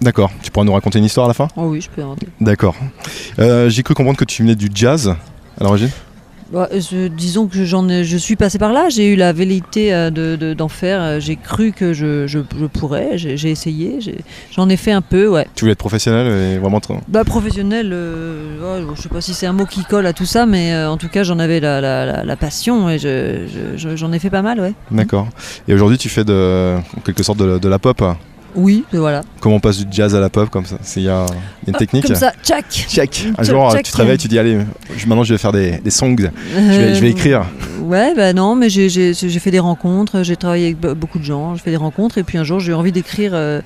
D'accord, 0.06 0.30
tu 0.40 0.52
pourras 0.52 0.64
nous 0.64 0.72
raconter 0.72 1.00
une 1.00 1.04
histoire 1.04 1.24
à 1.26 1.28
la 1.30 1.34
fin? 1.34 1.48
Oh 1.56 1.62
oui, 1.64 1.80
je 1.80 1.90
peux 1.90 2.00
inventer. 2.00 2.28
D'accord. 2.40 2.76
Euh, 3.40 3.68
J'ai 3.68 3.82
cru 3.82 3.92
comprendre 3.94 4.16
que 4.16 4.24
tu 4.24 4.42
venais 4.42 4.54
du 4.54 4.68
jazz 4.72 5.12
à 5.60 5.64
l'origine? 5.64 5.90
Bah, 6.52 6.68
je- 6.72 7.08
disons 7.08 7.48
que 7.48 7.64
j'en 7.64 7.88
ai- 7.88 8.04
je 8.04 8.16
suis 8.16 8.36
passé 8.36 8.56
par 8.60 8.72
là, 8.72 8.88
j'ai 8.88 9.12
eu 9.12 9.16
la 9.16 9.32
velléité 9.32 9.92
euh, 9.92 10.10
de- 10.10 10.36
de- 10.36 10.54
d'en 10.54 10.68
faire, 10.68 11.00
euh, 11.02 11.18
j'ai 11.18 11.34
cru 11.34 11.72
que 11.72 11.92
je, 11.92 12.28
je- 12.28 12.38
je 12.38 12.66
pourrais, 12.66 13.18
j'ai 13.18 13.50
essayé, 13.50 13.98
j'en 14.54 14.68
ai 14.68 14.76
fait 14.76 14.92
un 14.92 15.00
peu, 15.02 15.26
ouais. 15.26 15.48
Tu 15.56 15.62
voulais 15.64 15.72
être 15.72 15.78
professionnel 15.80 16.28
et 16.28 16.58
vraiment. 16.58 16.80
Bah 17.08 17.24
professionnel, 17.24 17.90
euh, 17.92 18.84
ouais, 18.86 18.94
je 18.94 19.02
sais 19.02 19.08
pas 19.08 19.20
si 19.20 19.34
c'est 19.34 19.46
un 19.46 19.52
mot 19.54 19.66
qui 19.66 19.82
colle 19.82 20.06
à 20.06 20.12
tout 20.12 20.24
ça, 20.24 20.46
mais 20.46 20.72
euh, 20.72 20.88
en 20.88 20.98
tout 20.98 21.08
cas 21.08 21.24
j'en 21.24 21.40
avais 21.40 21.58
la, 21.58 21.80
la- 21.80 22.06
la- 22.06 22.22
la 22.24 22.36
passion 22.36 22.88
et 22.88 23.00
je- 23.00 23.48
je- 23.48 23.76
je- 23.76 23.96
j'en 23.96 24.12
ai 24.12 24.20
fait 24.20 24.30
pas 24.30 24.42
mal, 24.42 24.60
ouais. 24.60 24.74
D'accord. 24.92 25.26
Et 25.66 25.74
aujourd'hui, 25.74 25.98
tu 25.98 26.08
fais 26.08 26.22
de, 26.22 26.76
en 26.96 27.00
quelque 27.00 27.24
sorte 27.24 27.38
de, 27.40 27.58
de 27.58 27.68
la 27.68 27.80
pop? 27.80 28.00
Oui, 28.56 28.84
voilà. 28.92 29.20
Comment 29.40 29.56
on 29.56 29.60
passe 29.60 29.78
du 29.78 29.86
jazz 29.90 30.14
à 30.14 30.20
la 30.20 30.30
pop 30.30 30.48
comme 30.50 30.64
ça 30.66 30.78
Il 30.96 31.02
y 31.02 31.08
a 31.08 31.26
une 31.66 31.74
Hop, 31.74 31.78
technique 31.78 32.06
Comme 32.06 32.16
ça, 32.16 32.32
tchac 32.42 32.64
Check. 32.70 33.26
Un 33.36 33.42
jour, 33.42 33.74
tu 33.84 33.92
te 33.92 33.96
réveilles, 33.96 34.16
tu 34.18 34.28
dis 34.28 34.38
allez, 34.38 34.58
je- 34.96 35.06
maintenant 35.06 35.24
je 35.24 35.34
vais 35.34 35.38
faire 35.38 35.52
des, 35.52 35.72
des 35.78 35.90
songs, 35.90 36.16
je 36.18 36.60
vais, 36.60 36.94
je 36.94 37.00
vais 37.00 37.10
écrire. 37.10 37.40
Euh, 37.42 37.82
Ouais, 37.86 38.14
bah 38.16 38.32
non, 38.32 38.56
mais 38.56 38.68
j'ai- 38.68 38.88
j'ai 38.88 39.14
j'ai 39.14 39.38
fait 39.38 39.52
des 39.52 39.60
rencontres, 39.60 40.24
j'ai 40.24 40.34
travaillé 40.34 40.64
avec 40.66 40.80
be- 40.80 40.94
beaucoup 40.94 41.20
de 41.20 41.24
gens, 41.24 41.54
j'ai 41.54 41.60
fait 41.60 41.70
des 41.70 41.76
rencontres, 41.76 42.18
et 42.18 42.24
puis 42.24 42.36
un 42.36 42.42
jour 42.42 42.58
j'ai 42.58 42.72
eu 42.72 42.74
envie 42.74 42.90
d'écrire 42.90 43.30
euh, 43.34 43.60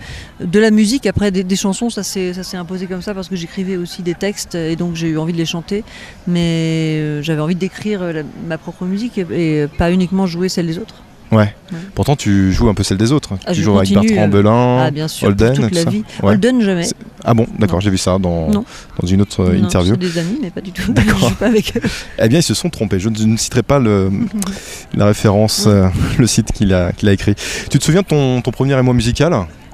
de 0.44 0.58
la 0.58 0.70
musique. 0.70 1.06
Après, 1.06 1.30
des, 1.30 1.42
des 1.42 1.56
chansons, 1.56 1.88
ça 1.88 2.02
s'est 2.02 2.34
ça 2.34 2.42
s'est 2.42 2.58
imposé 2.58 2.86
comme 2.86 3.00
ça 3.00 3.14
parce 3.14 3.28
que 3.30 3.36
j'écrivais 3.36 3.78
aussi 3.78 4.02
des 4.02 4.14
textes, 4.14 4.56
et 4.56 4.76
donc 4.76 4.94
j'ai 4.94 5.08
eu 5.08 5.16
envie 5.16 5.32
de 5.32 5.38
les 5.38 5.46
chanter. 5.46 5.84
Mais 6.26 6.98
euh, 7.00 7.22
j'avais 7.22 7.40
envie 7.40 7.54
d'écrire 7.54 8.02
euh, 8.02 8.12
la- 8.12 8.22
ma 8.46 8.58
propre 8.58 8.84
musique 8.84 9.16
et, 9.16 9.62
et 9.62 9.66
pas 9.68 9.90
uniquement 9.90 10.26
jouer 10.26 10.50
celle 10.50 10.66
des 10.66 10.76
autres. 10.78 10.96
Ouais. 11.32 11.38
Ouais. 11.38 11.78
Pourtant, 11.94 12.16
tu 12.16 12.52
joues 12.52 12.68
un 12.68 12.74
peu 12.74 12.82
celle 12.82 12.96
des 12.98 13.12
autres. 13.12 13.30
Ah, 13.46 13.52
tu 13.52 13.62
joues 13.62 13.76
avec 13.78 13.92
Bertrand 13.92 14.24
euh, 14.24 14.26
Belin. 14.26 14.78
ah, 14.80 14.90
bien 14.90 15.06
sûr, 15.06 15.28
Holden, 15.28 15.54
toute 15.54 15.68
tout 15.68 15.74
la 15.74 15.82
ça. 15.84 15.90
vie. 15.90 16.04
Ouais. 16.22 16.30
Holden, 16.30 16.60
jamais. 16.62 16.86
Ah 17.24 17.34
bon, 17.34 17.46
d'accord, 17.58 17.80
j'ai 17.80 17.90
vu 17.90 17.98
ça 17.98 18.18
dans, 18.18 18.48
Non. 18.48 18.64
dans 19.00 19.06
une 19.06 19.20
autre 19.22 19.42
euh, 19.44 19.56
Non, 19.56 19.64
interview. 19.66 19.96
Des 19.96 20.18
amis, 20.18 20.38
mais 20.42 20.50
pas 20.50 20.60
du 20.60 20.72
tout. 20.72 20.82
D'accord. 20.92 21.18
je 21.20 21.28
joue 21.28 21.34
pas 21.36 21.46
avec 21.46 21.76
eux. 21.76 21.80
Eh 22.18 22.28
bien, 22.28 22.40
ils 22.40 22.42
se 22.42 22.54
sont 22.54 22.70
trompés. 22.70 22.98
Je 22.98 23.08
ne 23.08 23.36
citerai 23.36 23.62
pas 23.62 23.78
le, 23.78 24.10
la 24.94 25.06
référence, 25.06 25.64
euh, 25.66 25.86
le 26.18 26.26
site 26.26 26.50
qu'il 26.52 26.74
a, 26.74 26.92
qu'il 26.92 27.08
a 27.08 27.12
écrit. 27.12 27.34
Tu 27.70 27.78
te 27.78 27.84
souviens 27.84 28.02
de 28.02 28.06
ton, 28.06 28.40
ton 28.40 28.50
premier 28.50 28.76
émoi 28.78 28.94
musical? 28.94 29.32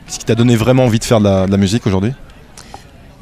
Ce 0.09 0.19
qui 0.19 0.25
t'a 0.25 0.35
donné 0.35 0.55
vraiment 0.57 0.85
envie 0.85 0.99
de 0.99 1.05
faire 1.05 1.19
de 1.21 1.25
la, 1.25 1.47
de 1.47 1.51
la 1.51 1.57
musique 1.57 1.87
aujourd'hui? 1.87 2.13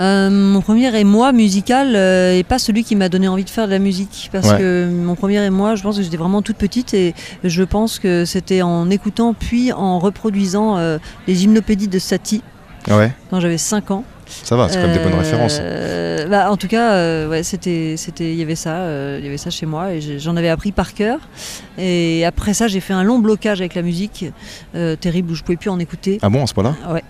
Euh, 0.01 0.29
mon 0.29 0.61
premier 0.61 0.95
émoi 0.99 1.31
musical 1.33 1.95
euh, 1.95 2.37
est 2.37 2.43
pas 2.43 2.59
celui 2.59 2.83
qui 2.83 2.97
m'a 2.97 3.09
donné 3.09 3.29
envie 3.29 3.45
de 3.45 3.51
faire 3.51 3.67
de 3.67 3.71
la 3.73 3.79
musique 3.79 4.29
parce 4.33 4.51
Ouais. 4.51 4.59
que 4.59 4.89
mon 4.91 5.15
premier 5.15 5.45
émoi, 5.45 5.77
je 5.77 5.83
pense 5.85 5.97
que 5.97 6.03
j'étais 6.03 6.17
vraiment 6.17 6.43
toute 6.43 6.57
petite 6.57 6.95
et 6.95 7.15
je 7.45 7.63
pense 7.63 8.01
que 8.01 8.25
c'était 8.25 8.63
en 8.63 8.91
écoutant 8.91 9.35
puis 9.35 9.73
en 9.73 10.01
reproduisant 10.01 10.77
euh, 10.79 10.99
les 11.29 11.45
hymnopédies 11.45 11.87
de 11.89 11.99
Satie 12.01 12.43
Ah 12.91 12.97
ouais, 12.99 13.13
quand 13.31 13.39
j'avais 13.39 13.57
5 13.57 13.93
ans. 13.93 14.05
ça 14.27 14.57
va, 14.57 14.69
c'est 14.69 14.77
quand 14.81 14.89
même 14.89 14.97
des 14.97 14.99
bonnes 15.03 15.13
Euh, 15.13 15.19
références. 15.19 15.61
bah, 16.29 16.51
en 16.51 16.57
tout 16.57 16.67
cas, 16.69 16.95
euh, 16.95 17.29
ouais, 17.31 17.45
c'était, 17.45 17.95
c'était, 17.97 18.33
il 18.33 18.37
y 18.37 18.43
avait 18.43 18.57
ça, 18.57 18.75
euh, 18.79 19.19
il 19.21 19.25
y 19.25 19.29
avait 19.29 19.39
ça 19.39 19.51
chez 19.51 19.67
moi 19.67 19.93
et 19.93 20.01
j'en 20.19 20.35
avais 20.37 20.49
appris 20.49 20.73
par 20.73 20.93
cœur. 20.95 21.21
Et 21.79 22.25
après 22.25 22.53
ça, 22.53 22.67
j'ai 22.67 22.81
fait 22.81 22.95
un 22.95 23.05
long 23.05 23.21
blocage 23.21 23.61
avec 23.61 23.77
la 23.77 23.83
musique 23.83 24.25
euh, 24.75 24.97
terrible 24.97 25.31
où 25.31 25.35
je 25.37 25.45
pouvais 25.45 25.57
plus 25.57 25.71
en 25.71 25.79
écouter. 25.79 26.19
Ah 26.21 26.31
bon, 26.31 26.43
à 26.43 26.47
ce 26.49 26.55
point-là? 26.55 26.75
Ouais. 26.91 27.05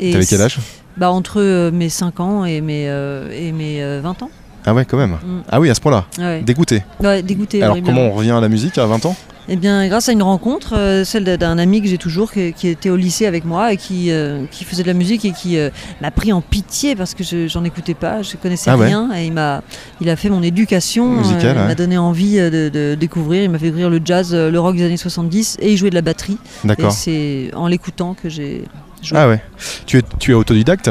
T'avais 0.00 0.26
quel 0.26 0.42
âge? 0.42 0.58
Bah 0.96 1.10
entre 1.10 1.40
euh, 1.40 1.70
mes 1.72 1.88
5 1.88 2.20
ans 2.20 2.44
et 2.44 2.60
mes 2.60 2.88
euh, 2.88 3.28
et 3.32 3.52
mes 3.52 3.82
euh, 3.82 4.00
20 4.02 4.22
ans. 4.22 4.30
Ah 4.66 4.72
ouais, 4.72 4.84
quand 4.84 4.96
même. 4.96 5.12
Mm. 5.12 5.42
Ah 5.50 5.60
oui, 5.60 5.68
à 5.70 5.74
ce 5.74 5.80
point-là. 5.80 6.06
Ouais. 6.18 6.40
Dégoûté. 6.42 6.82
Ouais, 7.02 7.22
dégoûté. 7.22 7.58
Alors, 7.62 7.72
horriblement. 7.72 7.96
comment 7.98 8.10
on 8.10 8.16
revient 8.16 8.30
à 8.30 8.40
la 8.40 8.48
musique 8.48 8.78
à 8.78 8.86
20 8.86 9.04
ans? 9.06 9.16
Eh 9.46 9.56
bien, 9.56 9.86
grâce 9.88 10.08
à 10.08 10.12
une 10.12 10.22
rencontre, 10.22 10.74
euh, 10.74 11.04
celle 11.04 11.24
d'un 11.36 11.58
ami 11.58 11.82
que 11.82 11.88
j'ai 11.88 11.98
toujours, 11.98 12.32
qui, 12.32 12.54
qui 12.54 12.68
était 12.68 12.88
au 12.88 12.96
lycée 12.96 13.26
avec 13.26 13.44
moi 13.44 13.74
et 13.74 13.76
qui, 13.76 14.10
euh, 14.10 14.46
qui 14.50 14.64
faisait 14.64 14.82
de 14.82 14.88
la 14.88 14.94
musique 14.94 15.26
et 15.26 15.32
qui 15.32 15.58
euh, 15.58 15.68
m'a 16.00 16.10
pris 16.10 16.32
en 16.32 16.40
pitié 16.40 16.96
parce 16.96 17.12
que 17.12 17.22
je 17.22 17.46
j'en 17.46 17.62
écoutais 17.62 17.92
pas, 17.92 18.22
je 18.22 18.36
connaissais 18.38 18.70
Ah 18.70 18.78
ouais. 18.78 18.86
rien 18.86 19.10
et 19.14 19.26
il 19.26 19.34
m'a, 19.34 19.62
il 20.00 20.08
a 20.08 20.16
fait 20.16 20.30
mon 20.30 20.42
éducation, 20.42 21.06
Musicale, 21.10 21.56
il 21.60 21.66
m'a 21.66 21.74
donné 21.74 21.98
envie 21.98 22.38
euh, 22.38 22.48
de, 22.48 22.70
de 22.70 22.94
découvrir, 22.94 23.42
il 23.42 23.50
m'a 23.50 23.58
fait 23.58 23.66
découvrir 23.66 23.90
le 23.90 24.00
jazz, 24.02 24.30
euh, 24.32 24.50
le 24.50 24.58
rock 24.58 24.76
des 24.76 24.86
années 24.86 24.96
70 24.96 25.58
et 25.60 25.72
il 25.72 25.76
jouait 25.76 25.90
de 25.90 25.94
la 25.94 26.00
batterie. 26.00 26.38
Et 26.64 26.68
D'accord. 26.68 26.92
c'est 26.92 27.50
en 27.54 27.66
l'écoutant 27.66 28.14
que 28.14 28.30
j'ai 28.30 28.64
Ah 29.12 29.28
ouais. 29.28 29.40
Tu 29.86 29.98
es, 29.98 30.02
tu 30.18 30.30
es 30.32 30.34
autodidacte 30.34 30.90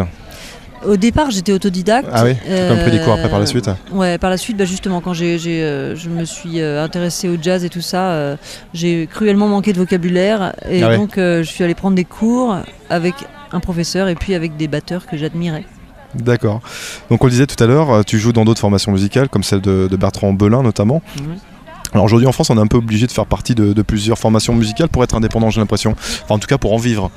Au 0.85 0.97
départ, 0.97 1.31
j'étais 1.31 1.53
autodidacte. 1.53 2.09
Ah 2.11 2.23
oui 2.25 2.35
Tu 2.45 2.51
as 2.51 2.67
quand 2.67 2.75
même 2.75 2.81
pris 2.87 2.91
des 2.91 3.03
cours 3.03 3.13
après 3.13 3.29
par 3.29 3.39
la 3.39 3.45
Euh, 3.45 3.47
suite 3.47 3.69
Ouais, 3.91 4.17
par 4.17 4.29
la 4.29 4.37
suite, 4.37 4.57
bah, 4.57 4.65
justement, 4.65 4.99
quand 5.01 5.13
j'ai, 5.13 5.39
j'ai, 5.39 5.63
euh, 5.63 5.95
je 5.95 6.09
me 6.09 6.25
suis 6.25 6.59
euh, 6.59 6.83
intéressée 6.83 7.29
au 7.29 7.37
jazz 7.41 7.63
et 7.63 7.69
tout 7.69 7.81
ça, 7.81 8.11
euh, 8.11 8.35
j'ai 8.73 9.07
cruellement 9.07 9.47
manqué 9.47 9.71
de 9.73 9.77
vocabulaire 9.77 10.53
et 10.69 10.83
Ah 10.83 10.97
donc 10.97 11.17
euh, 11.17 11.43
je 11.43 11.49
suis 11.49 11.63
allée 11.63 11.75
prendre 11.75 11.95
des 11.95 12.03
cours 12.05 12.57
avec 12.89 13.15
un 13.51 13.59
professeur 13.59 14.07
et 14.09 14.15
puis 14.15 14.35
avec 14.35 14.57
des 14.57 14.67
batteurs 14.67 15.05
que 15.05 15.15
j'admirais. 15.17 15.63
D'accord. 16.15 16.61
Donc 17.09 17.23
on 17.23 17.27
le 17.27 17.31
disait 17.31 17.47
tout 17.47 17.61
à 17.63 17.65
l'heure, 17.67 18.03
tu 18.05 18.19
joues 18.19 18.33
dans 18.33 18.45
d'autres 18.45 18.59
formations 18.59 18.91
musicales, 18.91 19.29
comme 19.29 19.43
celle 19.43 19.61
de, 19.61 19.87
de 19.89 19.95
Bertrand 19.95 20.33
Belin 20.33 20.61
notamment. 20.63 21.01
Alors 21.93 22.05
aujourd'hui 22.05 22.27
en 22.27 22.31
France, 22.31 22.49
on 22.49 22.57
est 22.57 22.61
un 22.61 22.67
peu 22.67 22.77
obligé 22.77 23.07
de 23.07 23.11
faire 23.11 23.25
partie 23.27 23.55
de, 23.55 23.73
de 23.73 23.81
plusieurs 23.83 24.17
formations 24.17 24.53
musicales 24.53 24.89
pour 24.89 25.03
être 25.03 25.15
indépendant, 25.15 25.49
j'ai 25.49 25.59
l'impression. 25.59 25.95
Enfin 26.23 26.35
en 26.35 26.39
tout 26.39 26.47
cas 26.47 26.57
pour 26.57 26.73
en 26.73 26.77
vivre. 26.77 27.09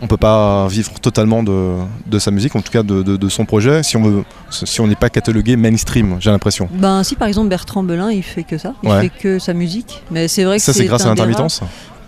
On 0.00 0.06
peut 0.06 0.16
pas 0.16 0.68
vivre 0.68 0.92
totalement 1.00 1.42
de, 1.42 1.74
de 2.06 2.18
sa 2.18 2.30
musique, 2.30 2.54
en 2.54 2.60
tout 2.60 2.70
cas 2.70 2.82
de, 2.82 3.02
de- 3.02 3.16
de 3.16 3.28
son 3.28 3.44
projet, 3.44 3.82
si 3.82 3.96
on 3.96 4.02
veut, 4.02 4.24
si 4.50 4.80
on 4.80 4.86
n'est 4.86 4.94
pas 4.94 5.10
catalogué 5.10 5.56
mainstream, 5.56 6.16
j'ai 6.20 6.30
l'impression. 6.30 6.68
Ben 6.72 7.02
si 7.02 7.16
par 7.16 7.26
exemple 7.26 7.48
Bertrand 7.48 7.82
Belin, 7.82 8.10
il 8.10 8.22
fait 8.22 8.44
que 8.44 8.58
ça, 8.58 8.74
il 8.82 8.88
Ouais. 8.90 9.00
fait 9.02 9.08
que 9.08 9.38
sa 9.38 9.54
musique. 9.54 10.02
Mais 10.10 10.28
c'est 10.28 10.44
vrai 10.44 10.58
que 10.58 10.62
Ça 10.62 10.72
c'est 10.72 10.84
grâce 10.84 11.04
à 11.04 11.08
l'intermittence 11.08 11.62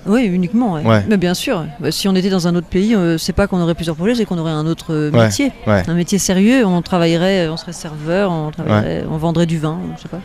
Oui, 0.06 0.22
uniquement. 0.24 0.74
ouais. 0.74 0.84
Ouais. 0.86 1.04
Mais 1.08 1.16
bien 1.16 1.34
sûr. 1.34 1.64
Bah, 1.80 1.90
si 1.90 2.06
on 2.08 2.14
était 2.14 2.30
dans 2.30 2.46
un 2.46 2.54
autre 2.54 2.68
pays, 2.68 2.94
euh, 2.94 3.18
c'est 3.18 3.32
pas 3.32 3.46
qu'on 3.48 3.60
aurait 3.60 3.74
plusieurs 3.74 3.96
projets, 3.96 4.14
c'est 4.14 4.24
qu'on 4.24 4.38
aurait 4.38 4.50
un 4.52 4.66
autre 4.66 4.94
euh, 4.94 5.10
métier, 5.10 5.50
un 5.66 5.94
métier 5.94 6.18
sérieux. 6.18 6.64
On 6.64 6.80
travaillerait, 6.82 7.48
on 7.48 7.56
serait 7.56 7.72
serveur, 7.72 8.30
on 8.30 8.50
travaillerait, 8.52 9.04
on 9.10 9.16
vendrait 9.16 9.46
du 9.46 9.58
vin, 9.58 9.78
je 9.96 10.02
sais 10.02 10.08
pas. 10.08 10.20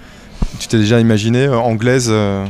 Tu 0.60 0.68
t'es 0.68 0.78
déjà 0.78 1.00
imaginé 1.00 1.46
euh, 1.46 1.58
anglaise 1.58 2.08
euh, 2.10 2.46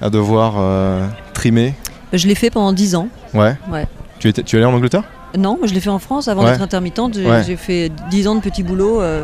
à 0.00 0.08
devoir 0.08 0.54
euh, 0.58 1.04
trimer? 1.34 1.74
Je 2.12 2.26
l'ai 2.28 2.34
fait 2.36 2.48
pendant 2.50 2.72
10 2.72 2.94
ans. 2.94 3.08
Ouais. 3.34 3.56
Ouais. 3.70 3.86
Tu, 4.18 4.28
étais, 4.28 4.42
tu 4.42 4.56
es 4.56 4.58
allé 4.58 4.66
en 4.66 4.74
Angleterre 4.74 5.02
Non, 5.36 5.58
je 5.64 5.74
l'ai 5.74 5.80
fait 5.80 5.90
en 5.90 5.98
France 5.98 6.28
avant 6.28 6.44
Ouais. 6.44 6.52
d'être 6.52 6.62
intermittente. 6.62 7.14
J'ai 7.14 7.28
Ouais. 7.28 7.56
fait 7.56 7.90
10 8.10 8.28
ans 8.28 8.34
de 8.34 8.40
petit 8.40 8.62
boulot, 8.62 9.00
euh, 9.02 9.22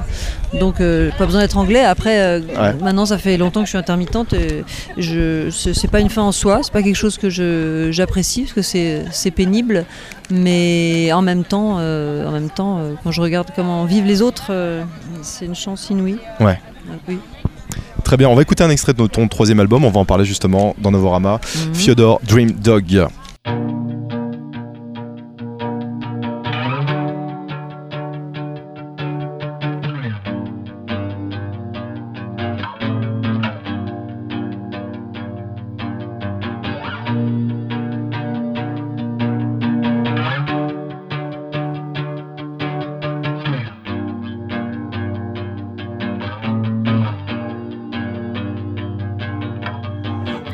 donc 0.60 0.80
euh, 0.80 1.10
pas 1.16 1.24
besoin 1.24 1.40
d'être 1.40 1.56
anglais. 1.56 1.82
Après, 1.84 2.20
euh, 2.20 2.40
Ouais. 2.40 2.74
maintenant, 2.82 3.06
ça 3.06 3.16
fait 3.16 3.36
longtemps 3.38 3.60
que 3.60 3.66
je 3.66 3.70
suis 3.70 3.78
intermittente. 3.78 4.32
et 4.34 4.64
je, 4.98 5.48
c'est 5.50 5.90
pas 5.90 6.00
une 6.00 6.10
fin 6.10 6.22
en 6.22 6.32
soi, 6.32 6.60
c'est 6.62 6.72
pas 6.72 6.82
quelque 6.82 6.96
chose 6.96 7.16
que 7.16 7.30
je- 7.30 7.88
j'apprécie 7.90 8.42
parce 8.42 8.52
que 8.52 8.62
c'est 8.62 9.04
c'est 9.12 9.30
pénible. 9.30 9.84
Mais 10.30 11.10
en 11.12 11.22
même 11.22 11.44
temps, 11.44 11.76
en 11.76 12.30
même 12.30 12.50
temps, 12.50 12.80
quand 13.02 13.10
je 13.10 13.20
regarde 13.20 13.48
comment 13.56 13.84
vivent 13.84 14.06
les 14.06 14.20
autres, 14.22 14.50
c'est 15.22 15.46
une 15.46 15.54
chance 15.54 15.88
inouïe. 15.90 16.18
Ouais. 16.40 16.60
Oui. 17.08 17.18
Très 18.04 18.16
bien, 18.16 18.28
on 18.28 18.34
va 18.34 18.42
écouter 18.42 18.64
un 18.64 18.70
extrait 18.70 18.92
de 18.92 19.06
ton 19.06 19.28
troisième 19.28 19.60
album, 19.60 19.84
on 19.84 19.90
va 19.90 20.00
en 20.00 20.04
parler 20.04 20.24
justement 20.24 20.74
dans 20.78 20.90
Novorama. 20.90 21.40
Mhm. 21.68 21.74
Fyodor 21.74 22.20
Dream 22.26 22.50
Dog. 22.50 23.06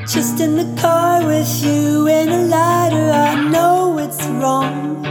Just 0.09 0.40
in 0.40 0.56
the 0.56 0.80
car 0.80 1.22
with 1.26 1.62
you 1.62 2.09
in 2.09 2.30
a 2.30 2.42
lighter, 2.46 3.11
I 3.11 3.50
know 3.50 3.98
it's 3.98 4.24
wrong, 4.40 5.04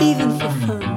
even 0.00 0.36
for 0.36 0.50
fun. 0.66 0.93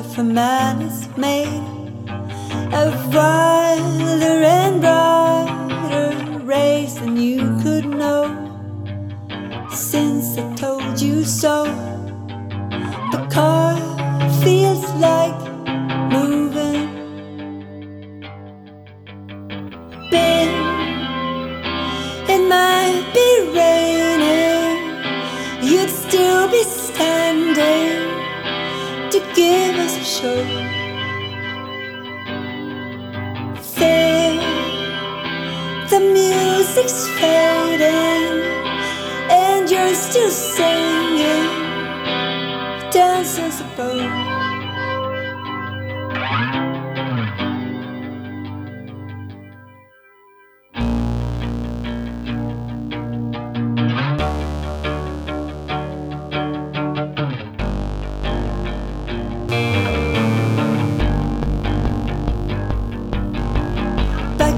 A 0.00 0.24
man 0.24 0.80
is 0.80 1.08
made 1.18 1.59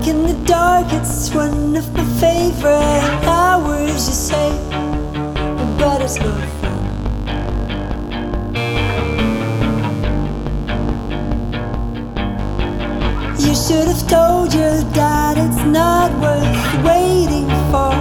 Awake 0.02 0.14
in 0.14 0.26
the 0.26 0.34
dark, 0.46 0.86
it's 0.92 1.30
one 1.32 1.76
of 1.76 1.92
my 1.94 2.04
favorite 2.18 3.24
hours, 3.24 4.08
you 4.08 4.14
say. 4.14 4.50
But 5.78 6.02
it's 6.02 6.18
no 6.18 6.32
fun. 6.60 6.82
You 13.38 13.54
should 13.54 13.88
have 13.88 14.08
told 14.08 14.52
your 14.54 14.82
dad 14.92 15.38
it's 15.38 15.64
not 15.64 16.10
worth 16.20 16.84
waiting 16.84 17.48
for. 17.70 17.92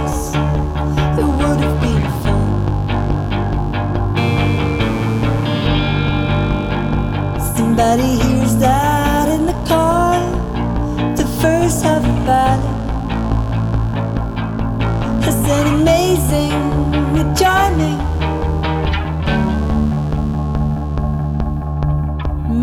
It 1.20 1.26
would 1.38 1.60
have 1.60 1.80
been 1.82 2.04
fun. 2.22 2.42
Somebody 7.56 8.10
hears 8.22 8.41
ballad 12.32 12.76
has 15.24 15.40
an 15.58 15.66
amazing, 15.76 16.60
charming 17.40 18.00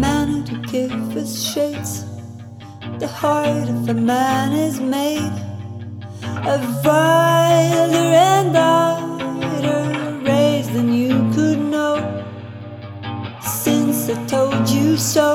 manner 0.03 0.41
to 0.49 0.55
give 0.73 1.17
us 1.21 1.31
shades. 1.51 1.93
The 3.01 3.09
heart 3.21 3.67
of 3.75 3.89
a 3.95 3.97
man 4.13 4.49
is 4.67 4.75
made 4.97 5.37
of 6.53 6.61
wilder 6.85 8.09
and 8.31 8.47
brighter 8.57 9.83
rays 10.29 10.67
than 10.75 10.87
you 11.01 11.13
could 11.35 11.59
know. 11.73 11.95
Since 13.63 13.97
I 14.13 14.15
told 14.35 14.67
you 14.77 14.97
so, 14.97 15.27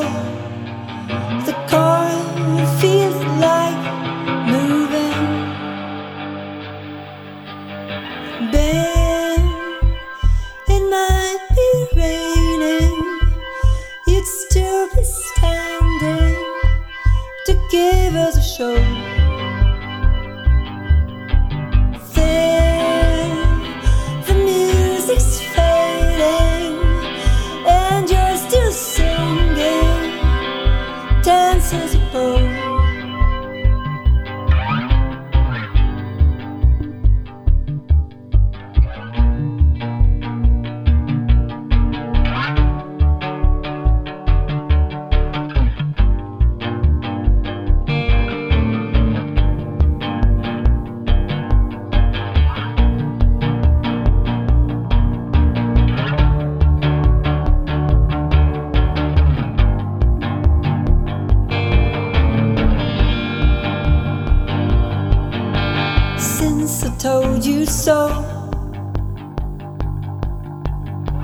you 67.64 67.70
so. 67.70 68.08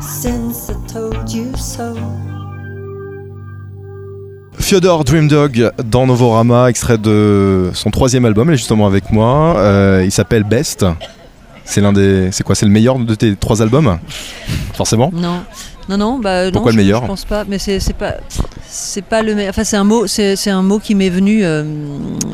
Since 0.00 0.70
I 0.70 0.92
told 0.92 1.30
you 1.32 1.54
so. 1.56 1.94
Fyodor 4.58 5.04
Dreamdog 5.04 5.70
dans 5.84 6.06
Novorama, 6.06 6.70
extrait 6.70 6.98
de 6.98 7.70
son 7.74 7.90
troisième 7.90 8.24
album, 8.24 8.48
elle 8.48 8.54
est 8.54 8.58
justement 8.58 8.86
avec 8.86 9.10
moi. 9.10 9.56
Euh, 9.58 10.02
il 10.04 10.12
s'appelle 10.12 10.44
Best. 10.44 10.86
C'est 11.64 11.80
l'un 11.80 11.92
des. 11.92 12.30
C'est 12.32 12.42
quoi 12.42 12.54
C'est 12.54 12.66
le 12.66 12.72
meilleur 12.72 12.98
de 12.98 13.14
tes 13.14 13.36
trois 13.36 13.60
albums? 13.62 13.98
Forcément. 14.74 15.10
Non, 15.12 15.42
non, 15.90 15.98
non. 15.98 16.18
Bah, 16.18 16.50
non, 16.50 16.64
le 16.64 16.70
je- 16.72 16.76
meilleur 16.76 17.02
Je 17.02 17.06
pense 17.06 17.24
pas, 17.24 17.44
mais 17.46 17.58
c'est 17.58 17.78
pas, 17.92 18.14
c'est 18.66 19.04
pas 19.04 19.22
le. 19.22 19.48
Enfin, 19.48 19.64
c'est 19.64 19.76
un 19.76 19.84
mot, 19.84 20.06
c'est 20.06 20.48
un 20.50 20.62
mot 20.62 20.78
qui 20.78 20.94
m'est 20.94 21.10
venu, 21.10 21.44
euh, 21.44 21.64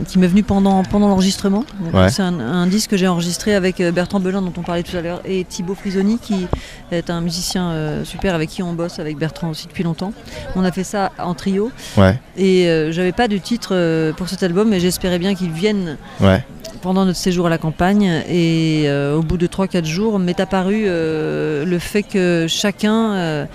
qui 0.08 0.18
m'est 0.18 0.26
venu 0.26 0.42
pendant 0.42 0.82
pendant 0.84 1.08
l'enregistrement. 1.08 1.64
Ouais. 1.92 2.08
C'est 2.10 2.22
un, 2.22 2.38
un 2.38 2.66
disque 2.66 2.90
que 2.90 2.96
j'ai 2.96 3.08
enregistré 3.08 3.54
avec 3.54 3.80
euh, 3.80 3.90
Bertrand 3.92 4.20
Belin 4.20 4.42
dont 4.42 4.52
on 4.56 4.62
parlait 4.62 4.82
tout 4.82 4.96
à 4.96 5.00
l'heure 5.00 5.20
et 5.24 5.44
Thibaut 5.44 5.74
Frisoni 5.74 6.18
qui 6.18 6.46
est 6.92 7.10
un 7.10 7.20
musicien 7.20 7.70
euh, 7.70 8.04
super 8.04 8.34
avec 8.34 8.50
qui 8.50 8.62
on 8.62 8.72
bosse 8.74 8.98
avec 8.98 9.16
Bertrand 9.18 9.50
aussi 9.50 9.66
depuis 9.66 9.82
longtemps. 9.84 10.12
On 10.54 10.64
a 10.64 10.70
fait 10.72 10.84
ça 10.84 11.12
en 11.18 11.34
trio 11.34 11.70
Ouais, 11.96 12.18
et 12.36 12.68
euh, 12.68 12.92
j'avais 12.92 13.12
pas 13.12 13.28
de 13.28 13.38
titre 13.38 14.12
pour 14.12 14.28
cet 14.28 14.42
album, 14.42 14.68
mais 14.68 14.80
j'espérais 14.80 15.18
bien 15.18 15.34
qu'il 15.34 15.50
vienne 15.50 15.96
ouais. 16.20 16.44
pendant 16.82 17.04
notre 17.04 17.18
séjour 17.18 17.46
à 17.46 17.50
la 17.50 17.58
campagne 17.58 18.22
et 18.28 18.86
au 19.16 19.22
bout 19.22 19.36
de 19.38 19.46
3-4 19.46 19.84
jours 19.84 20.18
m'est 20.18 20.38
apparu 20.40 20.84
le 20.86 21.78
fait 21.80 22.02
que 22.02 22.46
chacun, 22.48 23.45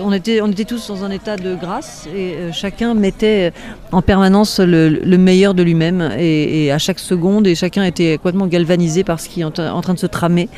on, 0.00 0.12
était, 0.12 0.40
on 0.40 0.48
était 0.50 0.64
tous 0.64 0.88
dans 0.88 1.04
un 1.04 1.10
état 1.10 1.36
de 1.36 1.54
grâce 1.54 2.06
et 2.14 2.34
euh, 2.34 2.52
chacun 2.52 2.94
mettait 2.94 3.52
en 3.92 4.02
permanence 4.02 4.60
le, 4.60 4.88
le 4.88 5.18
meilleur 5.18 5.54
de 5.54 5.62
lui-même 5.62 6.12
et, 6.18 6.70
à 6.72 6.78
chaque 6.78 6.98
seconde 6.98 7.46
et 7.46 7.54
chacun 7.54 7.84
était 7.84 8.16
complètement 8.16 8.46
galvanisé 8.46 9.04
par 9.04 9.20
ce 9.20 9.28
qui 9.28 9.40
est 9.40 9.44
en, 9.44 9.50
tra- 9.50 9.70
en 9.70 9.80
train 9.80 9.94
de 9.94 9.98
se 9.98 10.06
tramer 10.06 10.48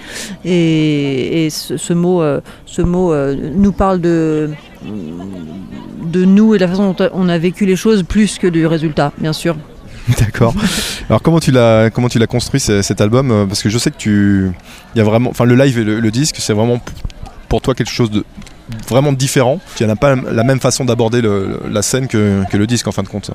et, 0.45 1.49
ce, 1.51 1.93
mot, 1.93 2.23
euh, 2.23 2.41
ce 2.67 2.83
mot 2.83 3.13
euh, 3.13 3.37
nous 3.55 3.73
parle 3.73 4.01
de 4.01 4.51
nous 6.15 6.55
et 6.55 6.59
de 6.59 6.65
la 6.65 6.69
façon 6.69 6.93
dont 6.93 7.09
on 7.13 7.29
a 7.29 7.39
vécu 7.39 7.67
les 7.67 7.77
choses 7.77 8.03
plus 8.03 8.39
que 8.39 8.47
du 8.47 8.67
résultat, 8.67 9.13
bien 9.19 9.33
sûr. 9.33 9.57
D'accord. 10.19 10.55
Alors 11.09 11.23
comment 11.23 11.39
tu 11.41 11.53
l'as 11.53 11.91
comment 11.91 12.09
tu 12.09 12.19
l'as 12.19 12.27
construit 12.27 12.59
ce- 12.59 12.83
cet 12.83 13.01
album? 13.01 13.31
Euh, 13.31 13.47
Parce 13.47 13.63
que 13.63 13.69
je 13.69 13.79
sais 13.79 13.91
que 13.91 13.97
tu 13.99 14.51
y 14.97 15.01
a 15.01 15.05
vraiment 15.05 15.31
enfin 15.31 15.45
le 15.45 15.55
live 15.55 15.79
et 15.79 15.85
le, 15.85 16.11
disque 16.11 16.37
c'est 16.41 16.55
vraiment 16.55 16.81
pour 17.51 17.61
toi 17.61 17.75
quelque 17.75 17.91
chose 17.91 18.11
de 18.11 18.25
vraiment 18.89 19.13
différent. 19.13 19.61
Tu 19.77 19.85
n'as 19.85 19.97
pas 19.97 20.15
la 20.15 20.45
même 20.45 20.61
façon 20.61 20.85
d'aborder 20.85 21.21
la 21.69 21.83
scène 21.83 22.07
que, 22.07 22.45
que 22.51 22.57
le 22.57 22.67
disque 22.67 22.87
en 22.87 22.93
fin 22.93 23.03
de 23.03 23.09
compte. 23.09 23.31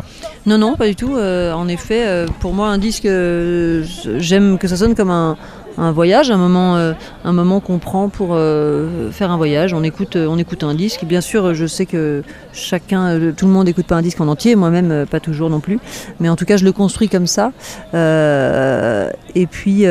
Non, 0.45 0.57
non, 0.57 0.75
pas 0.75 0.87
du 0.87 0.95
tout. 0.95 1.15
Euh, 1.15 1.51
en 1.51 1.67
effet, 1.67 2.07
euh, 2.07 2.25
pour 2.39 2.53
moi, 2.53 2.69
un 2.69 2.77
disque, 2.77 3.05
euh, 3.05 3.83
j'aime 4.17 4.57
que 4.57 4.67
ça 4.67 4.77
sonne 4.77 4.95
comme 4.95 5.11
un, 5.11 5.37
un 5.77 5.91
voyage, 5.91 6.31
un 6.31 6.37
moment, 6.37 6.77
euh, 6.77 6.93
un 7.23 7.33
moment 7.33 7.59
qu'on 7.59 7.79
prend 7.79 8.09
pour 8.09 8.29
euh, 8.31 9.11
faire 9.11 9.31
un 9.31 9.37
voyage. 9.37 9.73
On 9.73 9.83
écoute, 9.83 10.15
euh, 10.15 10.27
on 10.27 10.37
écoute 10.37 10.63
un 10.63 10.73
disque. 10.73 11.05
Bien 11.05 11.21
sûr, 11.21 11.53
je 11.53 11.65
sais 11.65 11.85
que 11.85 12.23
chacun, 12.53 13.19
tout 13.35 13.45
le 13.45 13.51
monde 13.51 13.65
n'écoute 13.65 13.87
pas 13.87 13.95
un 13.95 14.01
disque 14.01 14.21
en 14.21 14.27
entier. 14.27 14.55
Moi-même, 14.55 15.05
pas 15.05 15.19
toujours 15.19 15.49
non 15.49 15.59
plus. 15.59 15.79
Mais 16.19 16.29
en 16.29 16.35
tout 16.35 16.45
cas, 16.45 16.57
je 16.57 16.65
le 16.65 16.71
construis 16.71 17.09
comme 17.09 17.27
ça. 17.27 17.51
Euh, 17.93 19.09
et 19.35 19.47
puis, 19.47 19.85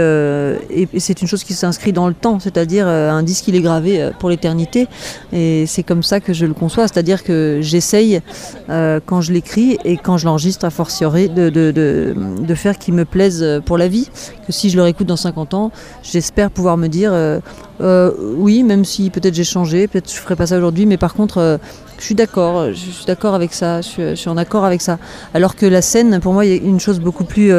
c'est 0.98 1.20
une 1.20 1.28
chose 1.28 1.44
qui 1.44 1.52
s'inscrit 1.52 1.92
dans 1.92 2.08
le 2.08 2.14
temps, 2.14 2.40
c'est-à-dire 2.40 2.86
un 2.86 3.22
disque, 3.22 3.48
il 3.48 3.56
est 3.56 3.60
gravé 3.60 4.10
pour 4.18 4.30
l'éternité. 4.30 4.88
Et 5.32 5.66
c'est 5.66 5.82
comme 5.82 6.02
ça 6.02 6.20
que 6.20 6.32
je 6.32 6.46
le 6.46 6.54
conçois, 6.54 6.88
c'est-à-dire 6.88 7.22
que 7.22 7.58
j'essaye 7.60 8.20
quand 8.68 9.20
je 9.20 9.32
l'écris 9.32 9.78
et 9.84 9.96
quand 9.96 10.16
je 10.16 10.24
l'enregistre 10.24 10.64
à 10.64 10.70
fortiori 10.70 11.28
de, 11.28 11.50
de, 11.50 11.70
de, 11.70 12.14
de 12.40 12.54
faire 12.54 12.78
qu'il 12.78 12.94
me 12.94 13.04
plaise 13.04 13.60
pour 13.66 13.76
la 13.76 13.88
vie. 13.88 14.08
Que 14.46 14.52
si 14.52 14.70
je 14.70 14.76
le 14.76 14.82
réécoute 14.82 15.06
dans 15.06 15.16
50 15.16 15.54
ans, 15.54 15.70
j'espère 16.02 16.50
pouvoir 16.50 16.76
me 16.76 16.88
dire 16.88 17.10
euh, 17.12 17.40
euh, 17.80 18.12
oui, 18.36 18.62
même 18.62 18.84
si 18.84 19.10
peut-être 19.10 19.34
j'ai 19.34 19.44
changé, 19.44 19.88
peut-être 19.88 20.10
je 20.10 20.16
ferai 20.16 20.36
pas 20.36 20.46
ça 20.46 20.56
aujourd'hui, 20.56 20.86
mais 20.86 20.96
par 20.96 21.14
contre, 21.14 21.38
euh, 21.38 21.56
je 21.98 22.04
suis 22.04 22.14
d'accord, 22.14 22.68
je 22.68 22.74
suis 22.74 23.04
d'accord 23.06 23.34
avec 23.34 23.52
ça, 23.52 23.80
je 23.80 24.14
suis, 24.14 24.28
en 24.28 24.36
accord 24.36 24.64
avec 24.64 24.80
ça. 24.80 24.98
Alors 25.32 25.56
que 25.56 25.66
la 25.66 25.82
scène, 25.82 26.20
pour 26.20 26.32
moi, 26.32 26.42
a 26.42 26.46
une 26.46 26.80
chose 26.80 27.00
beaucoup 27.00 27.24
plus 27.24 27.52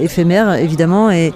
éphémère, 0.00 0.54
évidemment, 0.54 1.10
et, 1.10 1.32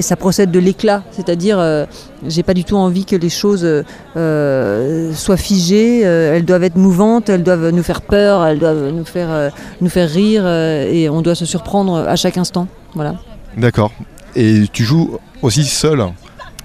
ça 0.00 0.16
procède 0.16 0.50
de 0.50 0.58
l'éclat, 0.58 1.02
c'est-à-dire, 1.10 1.86
j'ai 2.26 2.42
pas 2.42 2.54
du 2.54 2.64
tout 2.64 2.76
envie 2.76 3.04
que 3.04 3.16
les 3.16 3.28
choses 3.28 3.66
soient 4.14 5.36
figées, 5.36 6.00
elles 6.00 6.46
doivent 6.46 6.64
être 6.64 6.76
mouvantes, 6.76 7.28
elles 7.28 7.44
doivent 7.44 7.68
nous 7.68 7.82
faire 7.82 8.00
peur, 8.00 8.44
elles 8.46 8.58
doivent 8.58 8.90
nous 8.90 9.04
faire, 9.04 9.52
nous 9.82 9.90
faire 9.90 10.08
rire, 10.08 10.48
et 10.48 11.10
on 11.10 11.20
doit 11.20 11.34
se 11.34 11.44
surprendre 11.44 11.98
à 11.98 12.16
chaque 12.16 12.38
instant. 12.38 12.66
Voilà. 12.94 13.16
D'accord. 13.56 13.92
Et 14.36 14.64
tu 14.72 14.84
joues 14.84 15.18
aussi 15.42 15.64
seul 15.64 16.00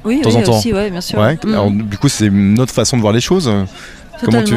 Oui, 0.03 0.21
temps 0.21 0.29
oui, 0.29 0.35
en 0.37 0.41
temps. 0.43 0.57
aussi, 0.57 0.73
ouais, 0.73 0.89
bien 0.89 1.01
sûr. 1.01 1.19
Ouais. 1.19 1.37
Mm. 1.43 1.49
Alors, 1.53 1.71
du 1.71 1.97
coup, 1.97 2.09
c'est 2.09 2.27
une 2.27 2.59
autre 2.59 2.73
façon 2.73 2.97
de 2.97 3.01
voir 3.01 3.13
les 3.13 3.21
choses. 3.21 3.51
Comment 4.23 4.43
tu. 4.43 4.55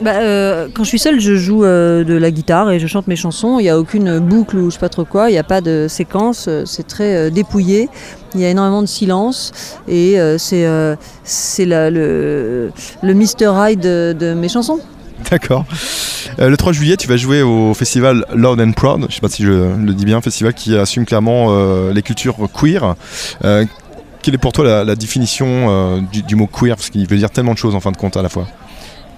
Bah, 0.00 0.12
euh, 0.14 0.68
quand 0.72 0.84
je 0.84 0.88
suis 0.90 0.98
seule, 1.00 1.18
je 1.18 1.34
joue 1.34 1.64
euh, 1.64 2.04
de 2.04 2.14
la 2.14 2.30
guitare 2.30 2.70
et 2.70 2.78
je 2.78 2.86
chante 2.86 3.08
mes 3.08 3.16
chansons. 3.16 3.58
Il 3.58 3.64
n'y 3.64 3.68
a 3.68 3.78
aucune 3.78 4.20
boucle 4.20 4.56
ou 4.56 4.70
je 4.70 4.74
sais 4.74 4.78
pas 4.80 4.88
trop 4.88 5.04
quoi. 5.04 5.28
Il 5.28 5.32
n'y 5.32 5.38
a 5.38 5.44
pas 5.44 5.60
de 5.60 5.86
séquence. 5.88 6.48
C'est 6.66 6.86
très 6.86 7.16
euh, 7.16 7.30
dépouillé. 7.30 7.88
Il 8.34 8.40
y 8.40 8.44
a 8.44 8.50
énormément 8.50 8.82
de 8.82 8.86
silence 8.86 9.52
et 9.88 10.16
c'est 10.36 10.66
c'est 11.24 11.64
le, 11.64 12.70
le 13.02 13.14
Mr. 13.14 13.50
Hyde 13.56 13.80
de, 13.80 14.14
de 14.18 14.34
mes 14.34 14.48
chansons. 14.48 14.80
D'accord. 15.30 15.64
Euh, 16.40 16.48
le 16.48 16.56
3 16.56 16.72
juillet, 16.72 16.96
tu 16.96 17.08
vas 17.08 17.16
jouer 17.16 17.42
au 17.42 17.74
festival 17.74 18.24
Loud 18.34 18.60
and 18.60 18.72
Proud. 18.72 19.06
Je 19.08 19.14
sais 19.14 19.20
pas 19.20 19.28
si 19.28 19.44
je 19.44 19.50
le 19.50 19.94
dis 19.94 20.04
bien, 20.04 20.20
festival 20.20 20.54
qui 20.54 20.76
assume 20.76 21.04
clairement 21.04 21.48
euh, 21.50 21.92
les 21.92 22.02
cultures 22.02 22.36
queer. 22.52 22.94
Euh, 23.44 23.64
quelle 24.22 24.34
est 24.34 24.38
pour 24.38 24.52
toi 24.52 24.84
la, 24.84 24.96
définition 24.96 26.02
du, 26.12 26.22
du 26.22 26.34
mot 26.34 26.46
queer? 26.46 26.76
Parce 26.76 26.90
qu'il 26.90 27.06
veut 27.06 27.16
dire 27.16 27.30
tellement 27.30 27.52
de 27.52 27.58
choses 27.58 27.74
en 27.74 27.80
fin 27.80 27.92
de 27.92 27.96
compte 27.96 28.16
à 28.16 28.22
la 28.22 28.28
fois. 28.28 28.46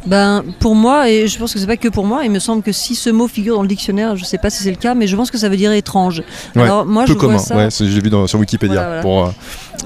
Ben, 0.06 0.42
pour 0.60 0.74
moi, 0.74 1.10
et 1.10 1.26
je 1.28 1.38
pense 1.38 1.52
que 1.52 1.58
c'est 1.58 1.66
pas 1.66 1.76
que 1.76 1.88
pour 1.88 2.06
moi, 2.06 2.22
il 2.24 2.30
me 2.30 2.38
semble 2.38 2.62
que 2.62 2.72
si 2.72 2.94
ce 2.94 3.10
mot 3.10 3.28
figure 3.28 3.56
dans 3.56 3.62
le 3.62 3.68
dictionnaire, 3.68 4.16
je 4.16 4.24
sais 4.24 4.38
pas 4.38 4.48
si 4.50 4.62
c'est 4.62 4.70
le 4.70 4.76
cas, 4.76 4.94
mais 4.94 5.06
je 5.06 5.14
pense 5.16 5.30
que 5.30 5.36
ça 5.38 5.48
veut 5.48 5.56
dire 5.56 5.72
étrange. 5.72 6.22
Ouais, 6.56 6.62
Alors 6.62 6.86
moi, 6.86 7.04
Peu 7.04 7.12
je 7.12 7.18
commun, 7.18 7.36
vois 7.36 7.42
ça. 7.42 7.56
ouais, 7.56 7.68
l'ai 7.94 8.00
vu 8.00 8.08
dans- 8.10 8.26
sur 8.26 8.38
Wikipédia. 8.38 8.74
Voilà, 8.76 8.88
voilà. 8.88 9.02
Pour, 9.02 9.24
euh, 9.26 9.30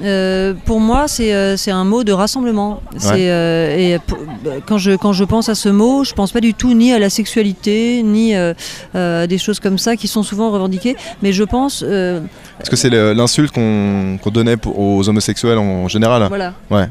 Euh, 0.02 0.54
pour 0.64 0.80
moi, 0.80 1.06
c'est 1.06 1.32
euh, 1.32 1.56
un 1.68 1.84
mot 1.84 2.02
de 2.02 2.10
rassemblement. 2.12 2.80
Ouais. 2.94 3.00
euh, 3.28 3.76
et 3.94 3.98
pour- 4.00 4.18
bah, 4.44 4.50
quand 4.66 4.76
je 4.78 4.92
quand 4.96 5.12
je 5.12 5.22
pense 5.22 5.48
à 5.48 5.54
ce 5.54 5.68
mot, 5.68 6.02
je 6.02 6.12
pense 6.14 6.32
pas 6.32 6.40
du 6.40 6.52
tout 6.52 6.74
ni 6.74 6.92
à 6.92 6.98
la 6.98 7.10
sexualité 7.10 8.02
ni 8.02 8.34
à 8.34 9.26
des 9.28 9.38
choses 9.38 9.60
comme 9.60 9.78
ça 9.78 9.94
qui 9.96 10.08
sont 10.08 10.22
souvent 10.24 10.50
revendiquées, 10.50 10.96
mais 11.22 11.32
je 11.32 11.44
pense 11.44 11.82
Est-ce 11.82 12.70
que 12.70 12.76
c'est 12.76 12.90
l'insulte 12.90 13.52
qu'on 13.52 14.18
donnait 14.32 14.56
aux 14.64 15.08
homosexuels 15.08 15.58
en 15.58 15.86
général 15.88 16.26
voilà. 16.28 16.54
Ouais. 16.70 16.88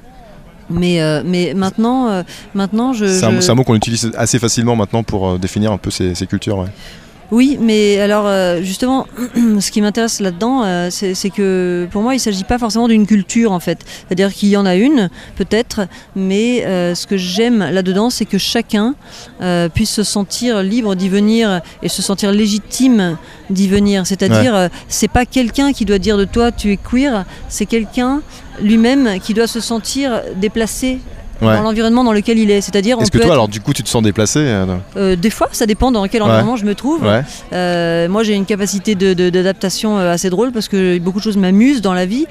Mais 0.69 1.01
euh, 1.01 1.21
mais 1.25 1.53
maintenant 1.53 2.07
euh, 2.09 2.23
maintenant 2.53 2.93
je, 2.93 3.05
C'est 3.05 3.25
un, 3.25 3.31
je- 3.35 3.39
c'est 3.41 3.51
un 3.51 3.55
mot 3.55 3.63
qu'on 3.63 3.75
utilise 3.75 4.11
assez 4.17 4.39
facilement 4.39 4.75
maintenant 4.75 5.03
pour 5.03 5.27
euh, 5.29 5.37
définir 5.37 5.71
un 5.71 5.77
peu 5.77 5.91
ces, 5.91 6.15
ces 6.15 6.25
cultures. 6.27 6.57
ouais. 6.59 6.67
Oui, 7.33 7.57
mais 7.59 7.99
alors 7.99 8.27
euh, 8.27 8.61
justement, 8.61 9.07
ce 9.59 9.71
qui 9.71 9.81
m'intéresse 9.81 10.19
là-dedans, 10.19 10.61
euh, 10.65 10.89
c'est 10.91 11.31
que 11.31 11.87
pour 11.89 12.03
moi, 12.03 12.13
il 12.13 12.17
ne 12.17 12.21
s'agit 12.21 12.43
pas 12.43 12.59
forcément 12.59 12.87
d'une 12.87 13.07
culture 13.07 13.51
en 13.51 13.59
fait. 13.59 13.79
C'est-à-dire 14.05 14.31
qu'il 14.31 14.49
y 14.49 14.55
en 14.55 14.67
a 14.67 14.75
une, 14.75 15.09
peut-être, 15.35 15.87
mais 16.15 16.63
euh, 16.63 16.93
ce 16.93 17.07
que 17.07 17.17
j'aime 17.17 17.67
là-dedans, 17.71 18.11
c'est 18.11 18.25
que 18.25 18.37
chacun 18.37 18.93
puisse 19.73 19.89
se 19.89 20.03
sentir 20.03 20.61
libre 20.61 20.93
d'y 20.93 21.09
venir 21.09 21.61
et 21.81 21.89
se 21.89 22.03
sentir 22.03 22.31
légitime 22.31 23.17
d'y 23.49 23.67
venir. 23.67 24.05
C'est-à-dire, 24.05 24.69
c'est 24.87 25.07
pas 25.07 25.25
quelqu'un 25.25 25.73
qui 25.73 25.85
doit 25.85 25.97
dire 25.97 26.17
de 26.17 26.25
toi 26.25 26.51
tu 26.51 26.71
es 26.71 26.77
queer, 26.77 27.25
c'est 27.49 27.65
quelqu'un 27.65 28.21
lui-même 28.61 29.19
qui 29.19 29.33
doit 29.33 29.47
se 29.47 29.59
sentir 29.59 30.21
déplacé. 30.35 30.99
Ouais. 31.43 31.55
Dans 31.55 31.61
l'environnement 31.63 32.03
dans 32.03 32.13
lequel 32.13 32.39
il 32.39 32.49
est, 32.51 32.61
c'est-à-dire 32.61 32.97
Est-ce 33.01 33.11
que 33.11 33.17
toi, 33.17 33.25
être- 33.27 33.31
alors 33.33 33.47
du 33.47 33.59
coup, 33.59 33.73
tu 33.73 33.83
te 33.83 33.89
sens 33.89 34.01
déplacé 34.01 34.39
euh, 34.39 34.65
euh, 34.97 35.15
des 35.15 35.29
fois, 35.29 35.49
ça 35.51 35.65
dépend 35.65 35.91
dans 35.91 36.07
quel 36.07 36.21
Ouais. 36.21 36.27
environnement 36.29 36.55
je 36.55 36.65
me 36.65 36.73
trouve. 36.75 37.03
Ouais. 37.03 37.21
Euh, 37.53 38.07
moi, 38.07 38.23
j'ai 38.23 38.33
une 38.33 38.45
capacité 38.45 38.95
de- 38.95 39.13
de- 39.13 39.29
d'adaptation 39.29 39.97
euh, 39.97 40.11
assez 40.13 40.29
drôle 40.29 40.51
parce 40.51 40.67
que 40.67 40.97
beaucoup 40.99 41.19
de 41.19 41.23
choses 41.23 41.37
m'amusent 41.37 41.81
dans 41.81 41.93
la 41.93 42.05
vie. 42.05 42.25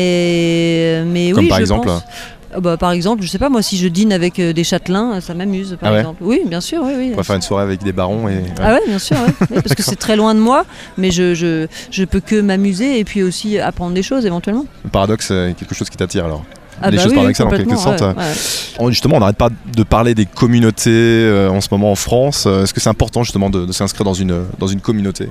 Mais, 0.00 1.02
mais 1.06 1.30
Comme 1.32 1.44
oui, 1.44 1.48
par 1.48 1.58
je 1.58 1.62
exemple 1.62 1.86
pense- 1.88 2.04
Ah 2.52 2.58
bah, 2.58 2.76
par 2.76 2.90
exemple, 2.90 3.22
je 3.22 3.28
sais 3.28 3.38
pas, 3.38 3.48
moi, 3.48 3.62
si 3.62 3.76
je 3.76 3.86
dîne 3.86 4.12
avec 4.12 4.40
euh, 4.40 4.52
des 4.52 4.64
châtelains, 4.64 5.20
ça 5.20 5.34
m'amuse, 5.34 5.76
par 5.80 5.88
Ah 5.88 5.92
ouais 5.92 5.98
exemple. 6.00 6.18
Oui, 6.24 6.40
bien 6.46 6.60
sûr, 6.60 6.80
oui, 6.82 6.94
oui. 6.98 7.10
On 7.14 7.16
va 7.16 7.22
faire 7.22 7.36
une 7.36 7.42
soirée 7.42 7.62
avec 7.62 7.80
des 7.84 7.92
barons 7.92 8.28
et. 8.28 8.32
ouais. 8.38 8.44
Ah 8.60 8.72
ouais, 8.74 8.80
bien 8.88 8.98
sûr, 8.98 9.16
ouais. 9.18 9.32
Oui, 9.52 9.60
parce 9.62 9.74
que 9.76 9.84
c'est 9.84 9.94
très 9.94 10.16
loin 10.16 10.34
de 10.34 10.40
moi, 10.40 10.64
mais 10.98 11.12
je, 11.12 11.34
je, 11.34 11.68
je 11.92 12.04
peux 12.04 12.18
que 12.18 12.40
m'amuser 12.40 12.98
et 12.98 13.04
puis 13.04 13.22
aussi 13.22 13.60
apprendre 13.60 13.94
des 13.94 14.02
choses 14.02 14.26
éventuellement. 14.26 14.66
Le 14.82 14.90
paradoxe, 14.90 15.26
c'est 15.28 15.54
quelque 15.56 15.76
chose 15.76 15.88
qui 15.88 15.96
t'attire 15.96 16.24
alors. 16.24 16.42
Ah 16.82 16.90
Les 16.90 16.96
bah 16.96 17.02
choses 17.02 17.12
oui, 17.12 17.16
paradoxales, 17.16 17.46
en 17.46 17.50
quelque 17.50 17.76
sorte, 17.76 18.00
ouais, 18.00 18.90
Justement, 18.90 19.16
on 19.16 19.20
n'arrête 19.20 19.36
pas 19.36 19.50
de 19.50 19.82
parler 19.82 20.14
des 20.14 20.26
communautés 20.26 20.90
euh, 20.90 21.50
en 21.50 21.60
ce 21.60 21.68
moment 21.70 21.92
en 21.92 21.96
France. 21.96 22.44
Euh, 22.46 22.64
Est-ce 22.64 22.72
que 22.72 22.80
c'est 22.80 22.88
important 22.88 23.22
justement 23.22 23.50
de, 23.50 23.66
de 23.66 23.72
s'inscrire 23.72 24.04
dans 24.04 24.14
une, 24.14 24.44
dans 24.58 24.66
une 24.66 24.80
communauté 24.80 25.28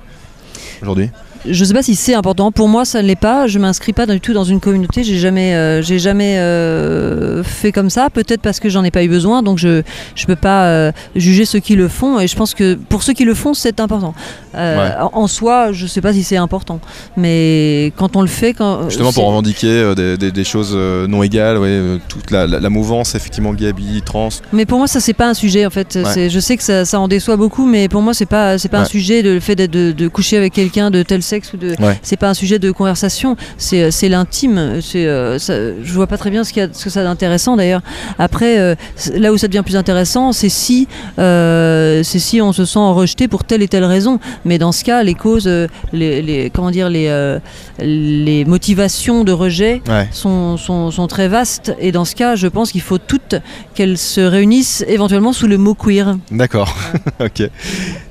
aujourd'hui? 0.81 1.09
Je 1.47 1.63
sais 1.63 1.73
pas 1.73 1.83
si 1.83 1.95
c'est 1.95 2.13
important. 2.13 2.51
Pour 2.51 2.67
moi, 2.67 2.83
ça 2.85 3.01
ne 3.01 3.07
l'est 3.07 3.15
pas. 3.15 3.47
Je 3.47 3.59
m'inscris 3.59 3.93
pas 3.93 4.05
du 4.05 4.19
tout 4.19 4.33
dans 4.33 4.43
une 4.43 4.59
communauté. 4.59 5.03
J'ai 5.03 5.17
jamais, 5.17 5.53
euh, 5.55 5.81
j'ai 5.81 5.99
jamais 5.99 6.37
euh, 6.37 7.43
fait 7.43 7.71
comme 7.71 7.89
ça. 7.89 8.09
Peut-être 8.09 8.41
parce 8.41 8.59
que 8.59 8.69
j'en 8.69 8.83
ai 8.83 8.91
pas 8.91 9.03
eu 9.03 9.09
besoin. 9.09 9.41
Donc 9.43 9.57
je, 9.57 9.81
je 10.15 10.25
peux 10.25 10.35
pas 10.35 10.65
euh, 10.65 10.91
juger 11.15 11.45
ceux 11.45 11.59
qui 11.59 11.75
le 11.75 11.87
font. 11.87 12.19
Et 12.19 12.27
je 12.27 12.35
pense 12.35 12.53
que 12.53 12.75
pour 12.75 13.03
ceux 13.03 13.13
qui 13.13 13.23
le 13.25 13.33
font, 13.33 13.53
c'est 13.53 13.79
important. 13.79 14.13
Ouais. 14.53 14.89
en, 15.13 15.27
soi, 15.27 15.71
je 15.71 15.85
sais 15.85 16.01
pas 16.01 16.11
si 16.13 16.23
c'est 16.23 16.37
important. 16.37 16.79
Mais 17.17 17.93
quand 17.97 18.15
on 18.15 18.21
le 18.21 18.27
fait, 18.27 18.53
quand 18.53 18.89
Justement 18.89 19.13
pour 19.13 19.25
revendiquer 19.27 19.93
des, 19.95 20.17
des- 20.17 20.31
des 20.31 20.43
choses 20.43 20.75
non 20.75 21.21
égales, 21.23 21.57
ouais, 21.57 21.99
toute 22.07 22.31
la, 22.31 22.47
la- 22.47 22.59
la 22.59 22.69
mouvance 22.69 23.15
effectivement 23.15 23.53
gay, 23.53 23.73
bi, 23.73 24.01
trans. 24.03 24.29
Mais 24.53 24.65
pour 24.65 24.77
moi, 24.79 24.87
ça 24.87 24.99
c'est 24.99 25.13
pas 25.13 25.29
un 25.29 25.33
sujet 25.33 25.65
en 25.65 25.69
fait. 25.69 25.97
Ouais. 26.03 26.29
Je 26.29 26.39
sais 26.39 26.57
que 26.57 26.63
ça, 26.63 26.85
ça 26.85 26.99
en 26.99 27.07
déçoit 27.07 27.37
beaucoup, 27.37 27.65
mais 27.65 27.87
pour 27.87 28.01
moi, 28.01 28.13
c'est 28.13 28.25
pas 28.25 28.57
c'est 28.57 28.69
pas 28.69 28.79
un 28.79 28.85
sujet 28.85 29.23
de 29.23 29.29
le 29.29 29.39
fait 29.39 29.55
de, 29.55 29.91
de 29.91 30.07
coucher 30.07 30.37
avec 30.37 30.53
quelqu'un 30.53 30.89
de 30.91 31.03
tel 31.03 31.21
sexe 31.29 31.53
ou 31.53 31.57
de. 31.57 31.69
Ouais. 31.79 31.97
C'est 32.01 32.17
pas 32.17 32.29
un 32.29 32.33
sujet 32.33 32.59
de 32.59 32.71
conversation. 32.71 33.35
C'est 33.57 33.91
c'est 33.91 34.09
l'intime. 34.09 34.81
C'est 34.81 35.05
euh, 35.05 35.37
je 35.39 35.93
vois 35.93 36.07
pas 36.07 36.17
très 36.17 36.29
bien 36.29 36.43
ce, 36.43 36.51
qu'il 36.53 36.61
y 36.63 36.65
a, 36.65 36.69
ce 36.71 36.83
que 36.85 36.89
ça 36.89 37.01
a 37.01 37.03
d'intéressant 37.03 37.55
d'ailleurs. 37.55 37.81
Après, 38.17 38.59
euh, 38.59 38.75
là 39.15 39.31
où 39.31 39.37
ça 39.37 39.47
devient 39.47 39.63
plus 39.63 39.75
intéressant, 39.75 40.31
c'est 40.33 40.49
si 40.49 40.87
euh, 41.19 42.03
c'est 42.03 42.19
si 42.19 42.41
on 42.41 42.51
se 42.53 42.65
sent 42.65 42.79
rejeté 42.79 43.27
pour 43.27 43.43
telle 43.43 43.61
et 43.61 43.67
telle 43.67 43.85
raison. 43.85 44.19
Mais 44.45 44.57
dans 44.57 44.71
ce 44.71 44.83
cas, 44.83 45.03
les 45.03 45.15
causes, 45.15 45.47
euh, 45.47 45.67
les, 45.93 46.21
les 46.21 46.49
comment 46.49 46.71
dire, 46.71 46.89
les 46.89 47.07
euh, 47.09 47.39
les 47.79 48.45
motivations 48.45 49.23
de 49.23 49.31
rejet 49.31 49.81
Ouais. 49.87 50.07
sont, 50.11 50.57
sont, 50.57 50.91
sont 50.91 51.07
très 51.07 51.27
vastes 51.27 51.73
et 51.79 51.91
dans 51.91 52.05
ce 52.05 52.15
cas 52.15 52.35
je 52.35 52.47
pense 52.47 52.71
qu'il 52.71 52.81
faut 52.81 52.97
toutes 52.97 53.35
qu'elles 53.75 53.97
se 53.97 54.21
réunissent 54.21 54.83
éventuellement 54.87 55.33
sous 55.33 55.47
le 55.47 55.57
mot 55.57 55.73
queer. 55.73 56.17
D'accord. 56.31 56.75
ok. 57.19 57.49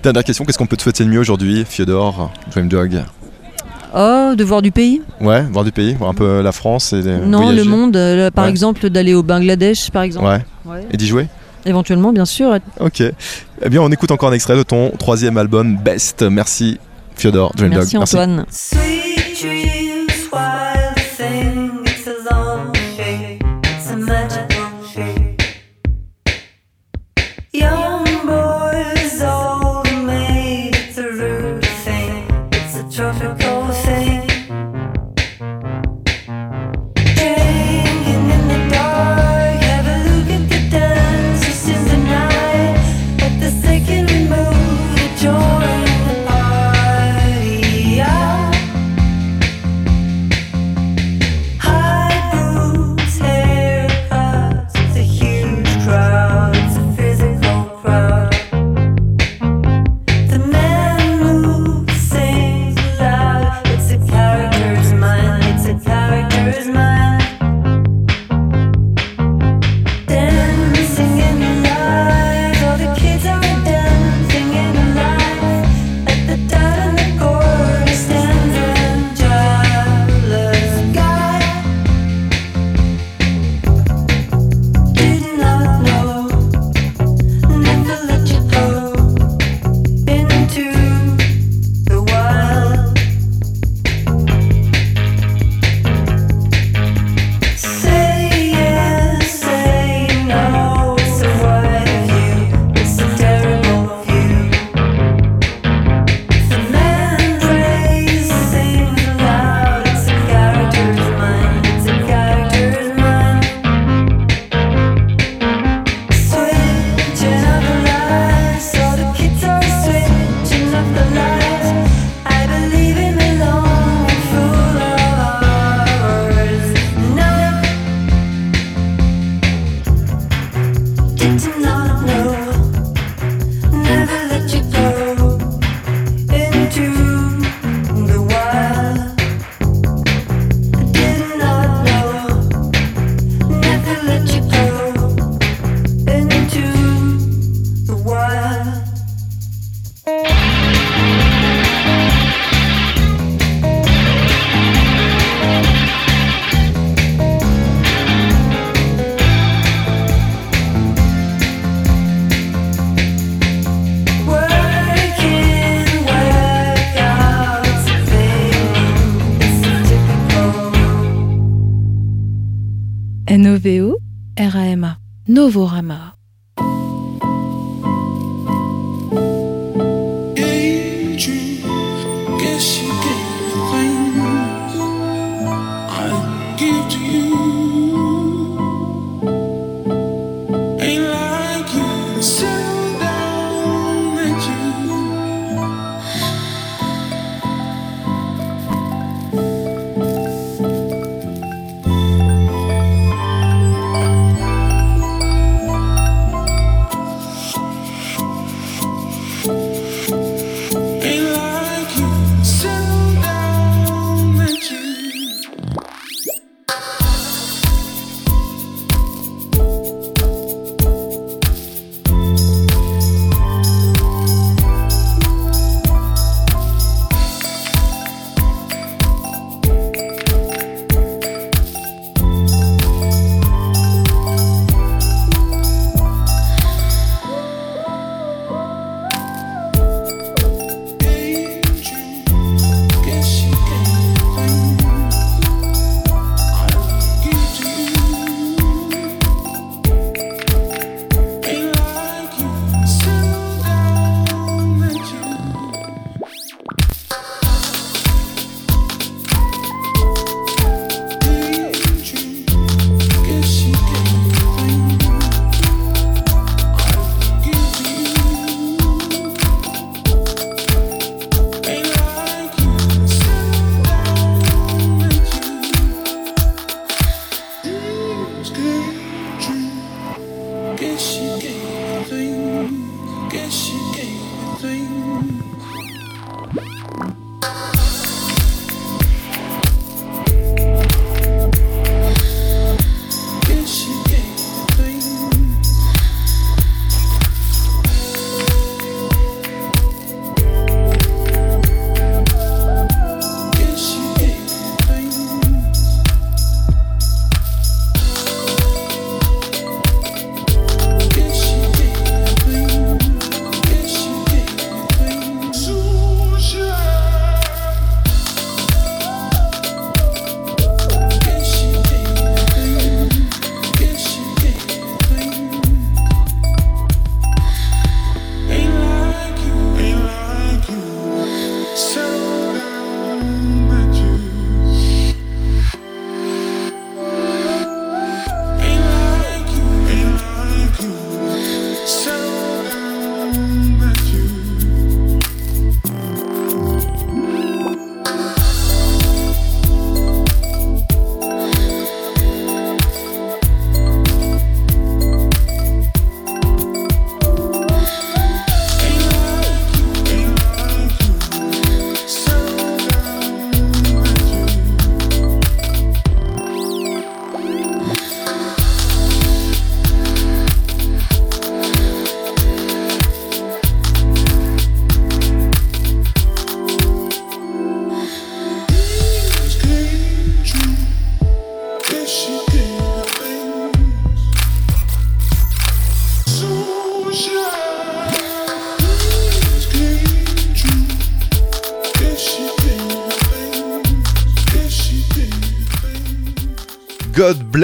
Dernière 0.02 0.24
question, 0.24 0.44
qu'est-ce 0.44 0.58
qu'on 0.58 0.66
peut 0.66 0.76
te 0.76 0.82
souhaiter 0.82 1.04
de 1.04 1.10
mieux 1.10 1.20
aujourd'hui, 1.20 1.64
Fyodor, 1.68 2.30
Dream 2.50 2.68
Dog? 2.68 3.02
Oh, 3.94 4.34
de 4.36 4.44
voir 4.44 4.60
du 4.62 4.70
pays 4.70 5.00
Ouais, 5.20 5.42
voir 5.50 5.64
du 5.64 5.72
pays, 5.72 5.94
voir 5.94 6.10
un 6.10 6.14
peu 6.14 6.42
la 6.42 6.52
France 6.52 6.92
et 6.92 7.00
les- 7.02 7.16
Non, 7.18 7.42
voyager. 7.42 7.64
le 7.64 7.70
monde, 7.70 7.96
euh, 7.96 8.30
par 8.30 8.44
Ouais. 8.44 8.50
exemple 8.50 8.88
d'aller 8.90 9.14
au 9.14 9.22
Bangladesh 9.22 9.90
par 9.90 10.02
exemple. 10.02 10.26
Ouais. 10.26 10.44
Ouais. 10.66 10.86
Et 10.92 10.96
d'y 10.96 11.06
jouer 11.06 11.26
Éventuellement 11.66 12.12
bien 12.12 12.24
sûr. 12.24 12.56
Ok. 12.80 13.00
Eh 13.00 13.68
bien, 13.68 13.82
on 13.82 13.90
écoute 13.90 14.10
encore 14.10 14.28
un 14.30 14.32
extrait 14.32 14.56
de 14.56 14.62
ton 14.62 14.90
troisième 14.98 15.36
album, 15.38 15.76
Best. 15.76 16.22
Merci, 16.22 16.78
Fyodor, 17.16 17.52
Dream 17.56 17.70
Merci 17.70 17.94
Dog. 17.94 18.02
Antoine. 18.02 18.44
Sweet 18.50 19.87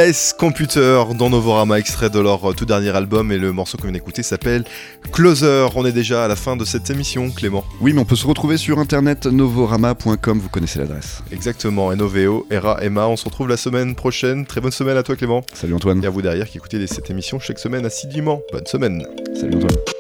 God 0.05 0.11
Bless 0.11 0.35
Computer 0.35 1.03
dans 1.17 1.31
Novorama, 1.31 1.79
extrait 1.79 2.11
de 2.11 2.19
leur 2.19 2.51
euh, 2.51 2.53
tout 2.53 2.67
dernier 2.67 2.91
album 2.91 3.33
et 3.33 3.39
le 3.39 3.53
morceau 3.53 3.79
qu'on 3.79 3.85
vient 3.85 3.93
d'écouter 3.93 4.23
s'appelle 4.23 4.65
Closer. 5.13 5.69
On 5.75 5.87
est 5.87 5.93
déjà 5.93 6.27
à 6.27 6.29
la 6.29 6.37
fin 6.37 6.57
de 6.57 6.65
cette 6.67 6.91
émission, 6.91 7.31
Clément. 7.31 7.65
Oui, 7.81 7.95
mais 7.95 8.01
on 8.01 8.05
peut 8.05 8.15
se 8.15 8.27
retrouver 8.27 8.59
sur 8.59 8.79
internet 8.79 9.25
novorama.com, 9.25 10.39
vous 10.39 10.49
connaissez 10.51 10.79
l'adresse. 10.79 11.23
Exactement, 11.33 11.95
NOVO, 11.97 12.47
ERA, 12.51 12.85
Emma. 12.85 13.07
On 13.07 13.17
se 13.17 13.25
retrouve 13.25 13.49
la 13.49 13.57
semaine 13.57 13.95
prochaine. 13.95 14.45
Très 14.45 14.61
bonne 14.61 14.73
semaine 14.73 14.99
à 14.99 15.03
toi, 15.03 15.17
Clément. 15.17 15.43
Salut 15.55 15.73
Antoine. 15.73 16.05
Et 16.05 16.07
à 16.07 16.11
vous 16.11 16.21
derrière 16.21 16.51
qui 16.51 16.59
écoutez 16.59 16.87
cette 16.87 17.09
émission 17.09 17.41
chaque 17.41 17.59
semaine 17.59 17.87
assidûment. 17.87 18.43
Bonne 18.53 18.67
semaine. 18.67 19.07
Salut 19.35 19.57
Antoine. 19.57 19.94